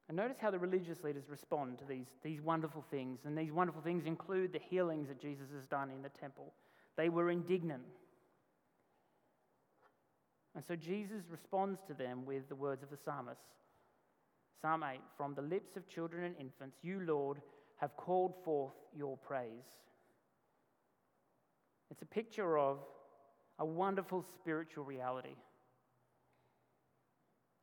And 0.09 0.17
notice 0.17 0.39
how 0.41 0.51
the 0.51 0.59
religious 0.59 1.05
leaders 1.05 1.25
respond 1.31 1.79
to 1.79 1.85
these, 1.85 2.07
these 2.23 2.41
wonderful 2.41 2.85
things. 2.91 3.21
And 3.25 3.37
these 3.37 3.53
wonderful 3.53 3.83
things 3.83 4.05
include 4.05 4.53
the 4.53 4.59
healings 4.59 5.09
that 5.09 5.21
Jesus 5.21 5.47
has 5.55 5.65
done 5.67 5.91
in 5.91 6.03
the 6.03 6.09
temple. 6.09 6.53
They 6.97 7.09
were 7.09 7.31
indignant. 7.31 7.85
And 10.55 10.65
so 10.65 10.77
Jesus 10.77 11.23
responds 11.31 11.81
to 11.87 11.95
them 11.95 12.27
with 12.27 12.49
the 12.49 12.55
words 12.55 12.83
of 12.83 12.91
the 12.91 12.97
psalmist 12.97 13.41
Psalm 14.61 14.85
8 14.85 15.01
From 15.17 15.35
the 15.35 15.43
lips 15.43 15.77
of 15.77 15.89
children 15.89 16.25
and 16.25 16.37
infants, 16.39 16.79
you, 16.83 17.01
Lord, 17.01 17.41
have 17.77 17.97
called 17.97 18.35
forth 18.45 18.75
your 18.97 19.17
praise. 19.17 19.81
It's 21.91 22.03
a 22.03 22.07
picture 22.07 22.59
of 22.59 22.79
a 23.59 23.67
wonderful 23.67 24.25
spiritual 24.37 24.85
reality. 24.85 25.35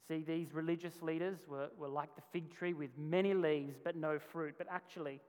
See, 0.07 0.23
these 0.27 0.53
religious 0.53 1.01
leaders 1.01 1.37
were, 1.47 1.69
were 1.77 1.87
like 1.87 2.15
the 2.15 2.21
fig 2.33 2.51
tree 2.51 2.73
with 2.73 2.89
many 2.97 3.33
leaves 3.33 3.77
but 3.83 3.95
no 3.95 4.19
fruit. 4.19 4.55
But 4.57 4.67
actually, 4.69 5.19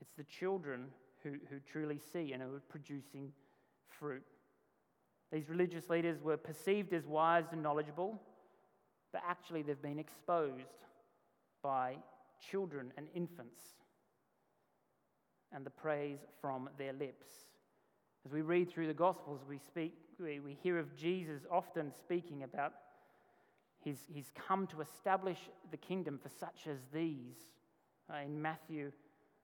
it's 0.00 0.12
the 0.16 0.24
children 0.24 0.86
who, 1.22 1.34
who 1.50 1.58
truly 1.70 1.98
see 2.12 2.32
and 2.32 2.42
are 2.42 2.62
producing 2.68 3.32
fruit. 3.88 4.24
These 5.32 5.48
religious 5.48 5.88
leaders 5.88 6.22
were 6.22 6.36
perceived 6.36 6.92
as 6.92 7.06
wise 7.06 7.46
and 7.52 7.62
knowledgeable, 7.62 8.20
but 9.12 9.22
actually 9.28 9.62
they've 9.62 9.80
been 9.80 9.98
exposed 9.98 10.84
by 11.62 11.96
children 12.50 12.92
and 12.96 13.08
infants 13.14 13.60
and 15.52 15.64
the 15.64 15.70
praise 15.70 16.18
from 16.40 16.68
their 16.78 16.92
lips. 16.92 17.26
As 18.24 18.32
we 18.32 18.42
read 18.42 18.70
through 18.70 18.88
the 18.88 18.94
Gospels, 18.94 19.40
we, 19.48 19.58
speak, 19.58 19.94
we, 20.20 20.40
we 20.40 20.56
hear 20.62 20.78
of 20.78 20.96
Jesus 20.96 21.42
often 21.50 21.92
speaking 22.00 22.42
about 22.42 22.72
his, 23.84 23.98
he's 24.12 24.30
come 24.34 24.66
to 24.68 24.80
establish 24.80 25.38
the 25.70 25.76
kingdom 25.76 26.18
for 26.20 26.28
such 26.28 26.66
as 26.68 26.78
these. 26.92 27.36
Uh, 28.10 28.18
in 28.24 28.40
Matthew, 28.40 28.90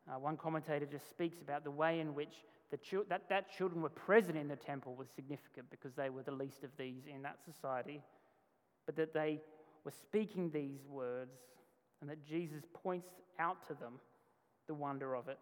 uh, 0.08 0.18
one 0.18 0.36
commentator 0.36 0.86
just 0.86 1.08
speaks 1.08 1.40
about 1.40 1.64
the 1.64 1.70
way 1.70 2.00
in 2.00 2.14
which 2.14 2.44
the 2.70 2.78
chi- 2.78 3.04
that, 3.08 3.28
that 3.28 3.50
children 3.56 3.82
were 3.82 3.88
present 3.88 4.36
in 4.36 4.48
the 4.48 4.56
temple 4.56 4.94
was 4.94 5.08
significant 5.14 5.70
because 5.70 5.94
they 5.94 6.10
were 6.10 6.22
the 6.22 6.32
least 6.32 6.64
of 6.64 6.70
these 6.76 7.02
in 7.12 7.22
that 7.22 7.38
society, 7.44 8.02
but 8.86 8.96
that 8.96 9.14
they 9.14 9.40
were 9.84 9.92
speaking 9.92 10.50
these 10.50 10.86
words 10.88 11.38
and 12.00 12.10
that 12.10 12.24
Jesus 12.26 12.64
points 12.72 13.08
out 13.38 13.66
to 13.68 13.74
them 13.74 14.00
the 14.66 14.74
wonder 14.74 15.14
of 15.14 15.28
it. 15.28 15.38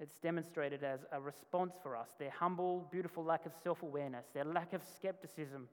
It's 0.00 0.16
demonstrated 0.16 0.82
as 0.82 1.00
a 1.12 1.20
response 1.20 1.74
for 1.82 1.96
us 1.96 2.08
their 2.18 2.30
humble, 2.30 2.88
beautiful 2.90 3.24
lack 3.24 3.46
of 3.46 3.52
self 3.62 3.82
awareness, 3.82 4.26
their 4.34 4.44
lack 4.44 4.72
of 4.72 4.82
skepticism, 4.96 5.68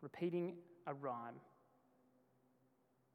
repeating 0.00 0.54
a 0.86 0.94
rhyme. 0.94 1.34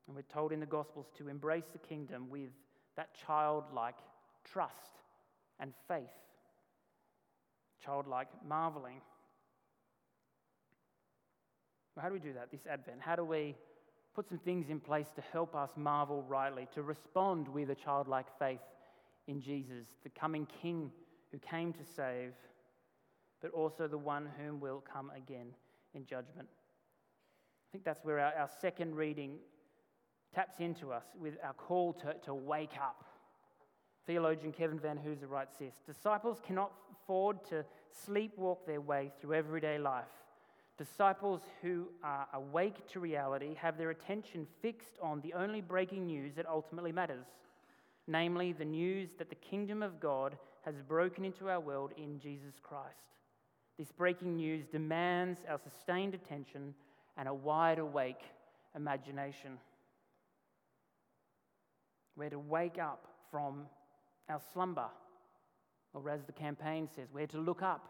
And 0.08 0.16
we're 0.16 0.22
told 0.24 0.52
in 0.52 0.60
the 0.60 0.66
Gospels 0.66 1.08
to 1.18 1.28
embrace 1.28 1.66
the 1.72 1.80
kingdom 1.80 2.30
with 2.30 2.50
that 2.96 3.10
childlike 3.26 3.98
trust 4.44 5.02
and 5.60 5.74
faith, 5.88 6.04
childlike 7.84 8.30
marveling. 8.48 9.02
Well, 11.96 12.04
how 12.04 12.10
do 12.10 12.14
we 12.14 12.20
do 12.20 12.34
that 12.34 12.52
this 12.52 12.66
Advent? 12.70 13.00
How 13.02 13.16
do 13.16 13.24
we 13.24 13.56
put 14.16 14.28
some 14.28 14.40
things 14.40 14.70
in 14.70 14.80
place 14.80 15.08
to 15.16 15.22
help 15.32 15.56
us 15.56 15.72
marvel 15.76 16.24
rightly, 16.28 16.68
to 16.74 16.82
respond 16.82 17.48
with 17.48 17.70
a 17.70 17.76
childlike 17.76 18.28
faith 18.40 18.62
in 19.28 19.42
Jesus, 19.42 19.88
the 20.04 20.10
coming 20.10 20.48
King 20.62 20.92
who 21.32 21.38
came 21.40 21.74
to 21.74 21.84
save, 21.96 22.32
but 23.42 23.52
also 23.52 23.88
the 23.88 23.98
one 23.98 24.30
whom 24.40 24.60
will 24.60 24.84
come 24.92 25.12
again 25.16 25.48
in 25.94 26.06
judgment. 26.06 26.48
I 26.48 27.68
think 27.72 27.84
that's 27.84 28.04
where 28.04 28.20
our, 28.20 28.34
our 28.34 28.50
second 28.60 28.96
reading 28.96 29.38
taps 30.34 30.60
into 30.60 30.92
us 30.92 31.06
with 31.20 31.36
our 31.44 31.54
call 31.54 31.94
to, 31.94 32.14
to 32.26 32.34
wake 32.34 32.76
up. 32.82 33.04
Theologian 34.06 34.54
Kevin 34.54 34.80
Vanhoozer 34.80 35.30
writes 35.30 35.58
this 35.58 35.76
Disciples 35.86 36.40
cannot 36.46 36.72
afford 36.92 37.44
to 37.46 37.66
sleepwalk 38.08 38.66
their 38.66 38.82
way 38.82 39.12
through 39.20 39.36
everyday 39.36 39.78
life. 39.78 40.06
Disciples 40.78 41.42
who 41.62 41.88
are 42.04 42.28
awake 42.34 42.88
to 42.90 43.00
reality 43.00 43.56
have 43.56 43.78
their 43.78 43.90
attention 43.90 44.46
fixed 44.62 44.98
on 45.02 45.22
the 45.22 45.34
only 45.34 45.60
breaking 45.60 46.06
news 46.06 46.36
that 46.36 46.48
ultimately 46.48 46.92
matters 46.92 47.26
namely 48.08 48.54
the 48.54 48.66
news 48.66 49.10
that 49.18 49.30
the 49.30 49.36
kingdom 49.36 49.84
of 49.84 50.00
God 50.00 50.38
has 50.64 50.82
broken 50.82 51.26
into 51.26 51.50
our 51.50 51.60
world 51.60 51.92
in 51.98 52.20
Jesus 52.20 52.56
Christ. 52.62 52.96
This 53.78 53.92
breaking 53.92 54.38
news 54.38 54.66
demands 54.66 55.42
our 55.48 55.60
sustained 55.60 56.14
attention 56.14 56.74
and 57.18 57.28
a 57.28 57.34
wide 57.34 57.80
awake 57.80 58.22
imagination. 58.76 59.60
We're 62.18 62.32
to 62.32 62.40
wake 62.40 62.80
up 62.80 63.08
from 63.32 63.68
our 64.28 64.42
slumber, 64.52 64.88
or 65.94 66.10
as 66.10 66.24
the 66.24 66.34
campaign 66.34 66.90
says, 66.94 67.08
we're 67.14 67.28
to 67.28 67.40
look 67.40 67.62
up 67.62 67.88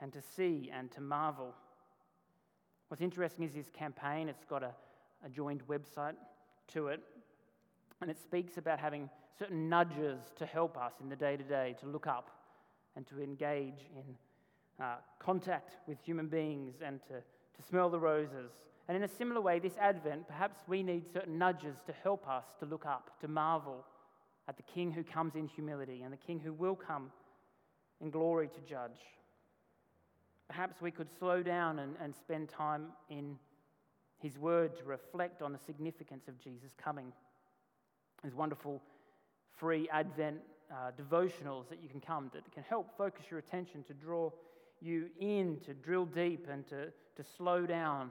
and 0.00 0.12
to 0.12 0.20
see 0.20 0.70
and 0.76 0.90
to 0.90 1.00
marvel. 1.00 1.54
What's 2.88 3.02
interesting 3.02 3.44
is 3.44 3.54
this 3.54 3.70
campaign, 3.70 4.28
it's 4.28 4.44
got 4.44 4.62
a, 4.62 4.74
a 5.24 5.28
joined 5.30 5.66
website 5.68 6.16
to 6.68 6.88
it, 6.88 7.00
and 8.00 8.10
it 8.10 8.18
speaks 8.20 8.56
about 8.58 8.80
having 8.80 9.08
certain 9.38 9.68
nudges 9.68 10.18
to 10.36 10.44
help 10.44 10.76
us 10.76 10.94
in 11.00 11.08
the 11.08 11.16
day 11.16 11.36
to 11.36 11.44
day 11.44 11.76
to 11.80 11.86
look 11.86 12.06
up 12.06 12.30
and 12.96 13.06
to 13.06 13.22
engage 13.22 13.88
in 13.96 14.84
uh, 14.84 14.96
contact 15.18 15.76
with 15.86 15.98
human 16.00 16.26
beings 16.26 16.74
and 16.84 17.00
to, 17.02 17.14
to 17.14 17.68
smell 17.68 17.88
the 17.88 17.98
roses. 17.98 18.50
And 18.92 19.02
in 19.02 19.08
a 19.08 19.16
similar 19.16 19.40
way, 19.40 19.58
this 19.58 19.78
Advent, 19.80 20.28
perhaps 20.28 20.58
we 20.68 20.82
need 20.82 21.10
certain 21.10 21.38
nudges 21.38 21.78
to 21.86 21.94
help 22.02 22.28
us 22.28 22.44
to 22.60 22.66
look 22.66 22.84
up, 22.84 23.18
to 23.22 23.26
marvel 23.26 23.86
at 24.48 24.58
the 24.58 24.62
King 24.62 24.92
who 24.92 25.02
comes 25.02 25.34
in 25.34 25.48
humility 25.48 26.02
and 26.02 26.12
the 26.12 26.18
King 26.18 26.38
who 26.38 26.52
will 26.52 26.74
come 26.74 27.10
in 28.02 28.10
glory 28.10 28.48
to 28.48 28.60
judge. 28.68 29.00
Perhaps 30.46 30.82
we 30.82 30.90
could 30.90 31.08
slow 31.18 31.42
down 31.42 31.78
and, 31.78 31.96
and 32.02 32.14
spend 32.14 32.50
time 32.50 32.88
in 33.08 33.38
His 34.18 34.36
Word 34.36 34.76
to 34.76 34.84
reflect 34.84 35.40
on 35.40 35.54
the 35.54 35.58
significance 35.58 36.28
of 36.28 36.38
Jesus' 36.38 36.74
coming. 36.76 37.14
There's 38.20 38.34
wonderful 38.34 38.82
free 39.58 39.88
Advent 39.90 40.36
uh, 40.70 40.90
devotionals 41.00 41.66
that 41.70 41.82
you 41.82 41.88
can 41.88 42.02
come 42.02 42.30
that 42.34 42.44
can 42.52 42.62
help 42.62 42.94
focus 42.98 43.24
your 43.30 43.38
attention 43.38 43.84
to 43.84 43.94
draw 43.94 44.30
you 44.82 45.06
in, 45.18 45.60
to 45.64 45.72
drill 45.72 46.04
deep, 46.04 46.46
and 46.52 46.68
to, 46.68 46.88
to 47.16 47.24
slow 47.38 47.64
down, 47.64 48.10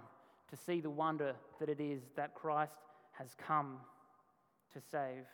to 0.52 0.58
see 0.58 0.82
the 0.82 0.90
wonder 0.90 1.34
that 1.60 1.70
it 1.70 1.80
is 1.80 2.02
that 2.16 2.36
Christ 2.36 2.74
has 3.14 3.30
come 3.48 3.78
to 4.74 4.82
save. 4.92 5.26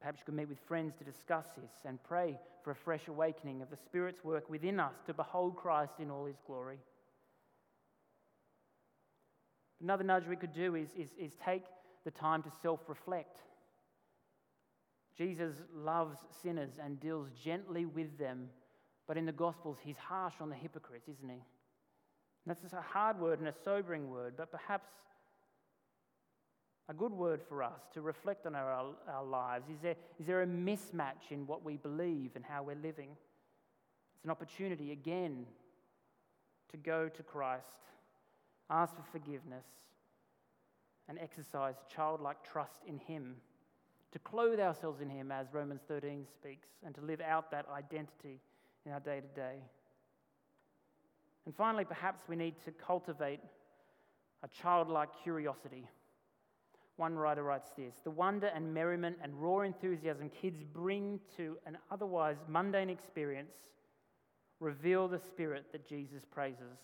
Perhaps 0.00 0.20
you 0.20 0.24
could 0.26 0.34
meet 0.34 0.48
with 0.48 0.58
friends 0.66 0.94
to 0.98 1.04
discuss 1.04 1.46
this 1.56 1.70
and 1.84 2.02
pray 2.02 2.36
for 2.64 2.72
a 2.72 2.74
fresh 2.74 3.06
awakening 3.06 3.62
of 3.62 3.70
the 3.70 3.76
Spirit's 3.76 4.24
work 4.24 4.48
within 4.50 4.80
us 4.80 4.94
to 5.06 5.14
behold 5.14 5.54
Christ 5.56 5.92
in 6.00 6.10
all 6.10 6.24
his 6.24 6.40
glory. 6.46 6.78
Another 9.80 10.04
nudge 10.04 10.26
we 10.26 10.36
could 10.36 10.52
do 10.52 10.74
is, 10.74 10.88
is, 10.96 11.10
is 11.18 11.32
take 11.44 11.64
the 12.04 12.10
time 12.10 12.42
to 12.42 12.50
self 12.62 12.80
reflect. 12.88 13.38
Jesus 15.16 15.56
loves 15.74 16.18
sinners 16.42 16.70
and 16.82 16.98
deals 16.98 17.28
gently 17.44 17.84
with 17.84 18.18
them, 18.18 18.48
but 19.06 19.16
in 19.16 19.26
the 19.26 19.32
Gospels, 19.32 19.76
he's 19.82 19.98
harsh 19.98 20.34
on 20.40 20.48
the 20.48 20.56
hypocrites, 20.56 21.08
isn't 21.08 21.28
he? 21.28 21.42
That's 22.46 22.72
a 22.72 22.80
hard 22.80 23.20
word 23.20 23.38
and 23.38 23.48
a 23.48 23.54
sobering 23.64 24.10
word, 24.10 24.34
but 24.36 24.50
perhaps 24.50 24.88
a 26.88 26.94
good 26.94 27.12
word 27.12 27.40
for 27.48 27.62
us 27.62 27.80
to 27.94 28.00
reflect 28.00 28.46
on 28.46 28.54
our, 28.54 28.94
our 29.08 29.24
lives. 29.24 29.68
Is 29.72 29.78
there, 29.80 29.94
is 30.18 30.26
there 30.26 30.42
a 30.42 30.46
mismatch 30.46 31.30
in 31.30 31.46
what 31.46 31.64
we 31.64 31.76
believe 31.76 32.32
and 32.34 32.44
how 32.44 32.62
we're 32.62 32.74
living? 32.76 33.10
It's 34.16 34.24
an 34.24 34.30
opportunity 34.30 34.92
again 34.92 35.46
to 36.70 36.76
go 36.76 37.08
to 37.08 37.22
Christ, 37.22 37.66
ask 38.70 38.94
for 38.96 39.04
forgiveness, 39.12 39.66
and 41.08 41.18
exercise 41.18 41.74
childlike 41.94 42.42
trust 42.42 42.80
in 42.86 42.98
Him, 42.98 43.36
to 44.12 44.18
clothe 44.18 44.60
ourselves 44.60 45.00
in 45.00 45.08
Him, 45.08 45.30
as 45.30 45.46
Romans 45.52 45.80
13 45.86 46.26
speaks, 46.34 46.68
and 46.84 46.94
to 46.94 47.00
live 47.00 47.20
out 47.20 47.50
that 47.50 47.66
identity 47.72 48.40
in 48.84 48.92
our 48.92 49.00
day 49.00 49.20
to 49.20 49.40
day. 49.40 49.56
And 51.46 51.54
finally, 51.54 51.84
perhaps 51.84 52.22
we 52.28 52.36
need 52.36 52.54
to 52.64 52.70
cultivate 52.70 53.40
a 54.42 54.48
childlike 54.48 55.10
curiosity. 55.22 55.88
One 56.96 57.16
writer 57.16 57.42
writes 57.42 57.70
this 57.76 57.96
The 58.04 58.10
wonder 58.10 58.48
and 58.54 58.72
merriment 58.72 59.18
and 59.22 59.34
raw 59.34 59.60
enthusiasm 59.60 60.30
kids 60.30 60.62
bring 60.62 61.20
to 61.36 61.56
an 61.66 61.78
otherwise 61.90 62.36
mundane 62.48 62.90
experience 62.90 63.56
reveal 64.60 65.08
the 65.08 65.18
spirit 65.18 65.66
that 65.72 65.88
Jesus 65.88 66.24
praises. 66.30 66.78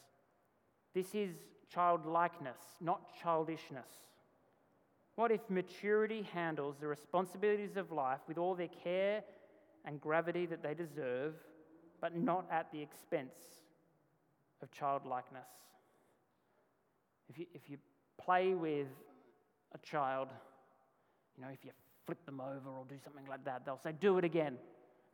This 0.94 1.14
is 1.14 1.36
childlikeness, 1.72 2.58
not 2.80 3.02
childishness. 3.22 3.88
What 5.14 5.30
if 5.30 5.40
maturity 5.48 6.26
handles 6.32 6.76
the 6.80 6.86
responsibilities 6.86 7.76
of 7.76 7.92
life 7.92 8.20
with 8.26 8.38
all 8.38 8.54
their 8.54 8.68
care 8.68 9.22
and 9.84 10.00
gravity 10.00 10.46
that 10.46 10.62
they 10.62 10.74
deserve, 10.74 11.34
but 12.00 12.16
not 12.16 12.46
at 12.50 12.70
the 12.72 12.80
expense 12.80 13.34
of 14.62 14.70
childlikeness? 14.70 15.46
If 17.28 17.38
you, 17.38 17.46
if 17.54 17.68
you 17.68 17.78
play 18.16 18.54
with 18.54 18.88
a 19.74 19.78
child, 19.78 20.28
you 21.36 21.44
know, 21.44 21.50
if 21.52 21.64
you 21.64 21.70
flip 22.06 22.24
them 22.26 22.40
over 22.40 22.70
or 22.70 22.84
do 22.88 22.96
something 23.04 23.26
like 23.28 23.44
that, 23.44 23.64
they'll 23.64 23.80
say, 23.82 23.92
Do 24.00 24.18
it 24.18 24.24
again. 24.24 24.56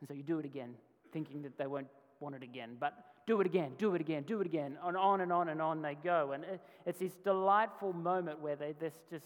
And 0.01 0.09
so 0.09 0.15
you 0.15 0.23
do 0.23 0.39
it 0.39 0.45
again, 0.45 0.75
thinking 1.13 1.43
that 1.43 1.59
they 1.59 1.67
won't 1.67 1.89
want 2.21 2.35
it 2.35 2.43
again. 2.43 2.77
But 2.79 2.95
do 3.27 3.41
it 3.41 3.47
again, 3.47 3.73
do 3.79 3.95
it 3.95 4.01
again, 4.01 4.23
do 4.25 4.41
it 4.41 4.47
again. 4.47 4.77
And 4.85 4.97
on 4.97 5.21
and 5.21 5.33
on 5.33 5.49
and 5.49 5.61
on 5.61 5.83
they 5.83 5.95
go. 5.95 6.33
And 6.33 6.45
it's 6.87 6.99
this 6.99 7.15
delightful 7.25 7.93
moment 7.93 8.41
where 8.41 8.57
they, 8.57 8.75
this 8.79 8.95
just 9.11 9.25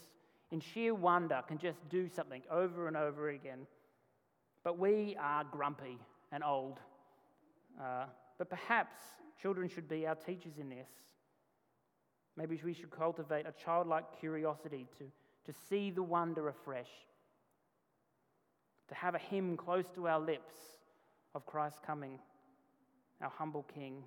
in 0.51 0.59
sheer 0.59 0.93
wonder, 0.93 1.41
can 1.47 1.57
just 1.57 1.77
do 1.89 2.07
something 2.07 2.41
over 2.49 2.87
and 2.87 2.97
over 2.97 3.29
again. 3.29 3.67
But 4.63 4.79
we 4.79 5.15
are 5.19 5.43
grumpy 5.43 5.99
and 6.31 6.43
old. 6.43 6.79
Uh, 7.79 8.05
but 8.37 8.49
perhaps 8.49 8.99
children 9.41 9.69
should 9.69 9.87
be 9.87 10.05
our 10.05 10.15
teachers 10.15 10.57
in 10.59 10.69
this. 10.69 10.89
Maybe 12.35 12.59
we 12.63 12.73
should 12.73 12.91
cultivate 12.91 13.45
a 13.45 13.53
childlike 13.63 14.19
curiosity 14.19 14.87
to, 14.97 15.05
to 15.51 15.57
see 15.69 15.91
the 15.91 16.03
wonder 16.03 16.47
afresh, 16.47 16.89
to 18.87 18.95
have 18.95 19.15
a 19.15 19.19
hymn 19.19 19.57
close 19.57 19.85
to 19.95 20.07
our 20.07 20.19
lips 20.19 20.53
of 21.35 21.45
Christ's 21.45 21.79
coming, 21.85 22.19
our 23.21 23.29
humble 23.29 23.63
King, 23.73 24.03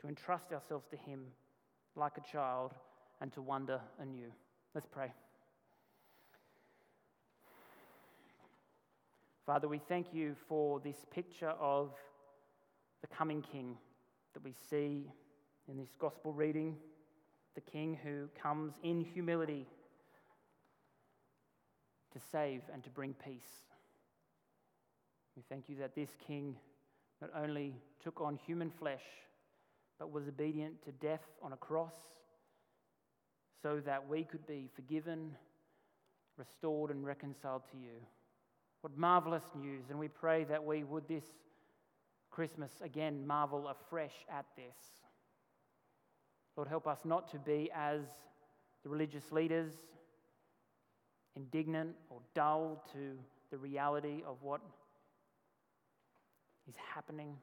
to 0.00 0.08
entrust 0.08 0.52
ourselves 0.52 0.86
to 0.90 0.96
Him 0.96 1.26
like 1.94 2.16
a 2.16 2.32
child 2.32 2.72
and 3.20 3.32
to 3.32 3.42
wonder 3.42 3.80
anew. 4.00 4.32
Let's 4.74 4.86
pray. 4.86 5.12
Father, 9.46 9.68
we 9.68 9.78
thank 9.78 10.12
you 10.12 10.34
for 10.48 10.80
this 10.80 10.96
picture 11.10 11.54
of 11.60 11.92
the 13.00 13.06
coming 13.06 13.42
King 13.42 13.76
that 14.36 14.44
we 14.44 14.52
see 14.68 15.10
in 15.66 15.78
this 15.78 15.94
gospel 15.98 16.30
reading, 16.30 16.76
the 17.54 17.60
King 17.62 17.98
who 18.04 18.28
comes 18.38 18.74
in 18.82 19.00
humility 19.00 19.66
to 22.12 22.18
save 22.30 22.60
and 22.70 22.84
to 22.84 22.90
bring 22.90 23.14
peace. 23.14 23.64
We 25.38 25.42
thank 25.48 25.70
you 25.70 25.76
that 25.76 25.94
this 25.94 26.10
King 26.26 26.54
not 27.22 27.30
only 27.34 27.76
took 28.04 28.20
on 28.20 28.38
human 28.46 28.70
flesh, 28.70 29.04
but 29.98 30.12
was 30.12 30.28
obedient 30.28 30.84
to 30.84 30.92
death 30.92 31.24
on 31.42 31.54
a 31.54 31.56
cross 31.56 31.94
so 33.62 33.80
that 33.86 34.06
we 34.06 34.22
could 34.22 34.46
be 34.46 34.68
forgiven, 34.74 35.34
restored, 36.36 36.90
and 36.90 37.06
reconciled 37.06 37.62
to 37.72 37.78
you. 37.78 38.02
What 38.82 38.98
marvelous 38.98 39.44
news! 39.58 39.84
And 39.88 39.98
we 39.98 40.08
pray 40.08 40.44
that 40.44 40.62
we 40.62 40.84
would 40.84 41.08
this 41.08 41.24
Christmas 42.36 42.70
again 42.82 43.26
marvel 43.26 43.66
afresh 43.66 44.12
at 44.30 44.44
this. 44.56 44.76
Lord, 46.54 46.68
help 46.68 46.86
us 46.86 46.98
not 47.06 47.30
to 47.30 47.38
be 47.38 47.70
as 47.74 48.02
the 48.82 48.90
religious 48.90 49.32
leaders, 49.32 49.72
indignant 51.34 51.94
or 52.10 52.20
dull 52.34 52.84
to 52.92 53.16
the 53.50 53.56
reality 53.56 54.22
of 54.26 54.36
what 54.42 54.60
is 56.68 56.74
happening 56.94 57.34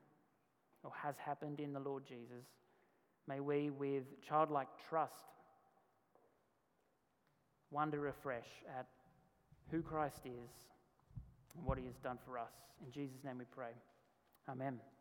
or 0.83 0.91
has 1.01 1.15
happened 1.17 1.59
in 1.59 1.73
the 1.73 1.79
Lord 1.79 2.05
Jesus. 2.05 2.45
May 3.27 3.39
we, 3.39 3.71
with 3.71 4.03
childlike 4.21 4.67
trust, 4.87 5.25
wonder 7.71 8.09
afresh 8.09 8.45
at 8.77 8.85
who 9.71 9.81
Christ 9.81 10.27
is 10.27 10.51
and 11.57 11.65
what 11.65 11.79
he 11.79 11.85
has 11.85 11.97
done 12.03 12.19
for 12.23 12.37
us. 12.37 12.53
In 12.85 12.91
Jesus' 12.91 13.23
name 13.23 13.39
we 13.39 13.45
pray. 13.45 13.71
Amen. 14.47 14.92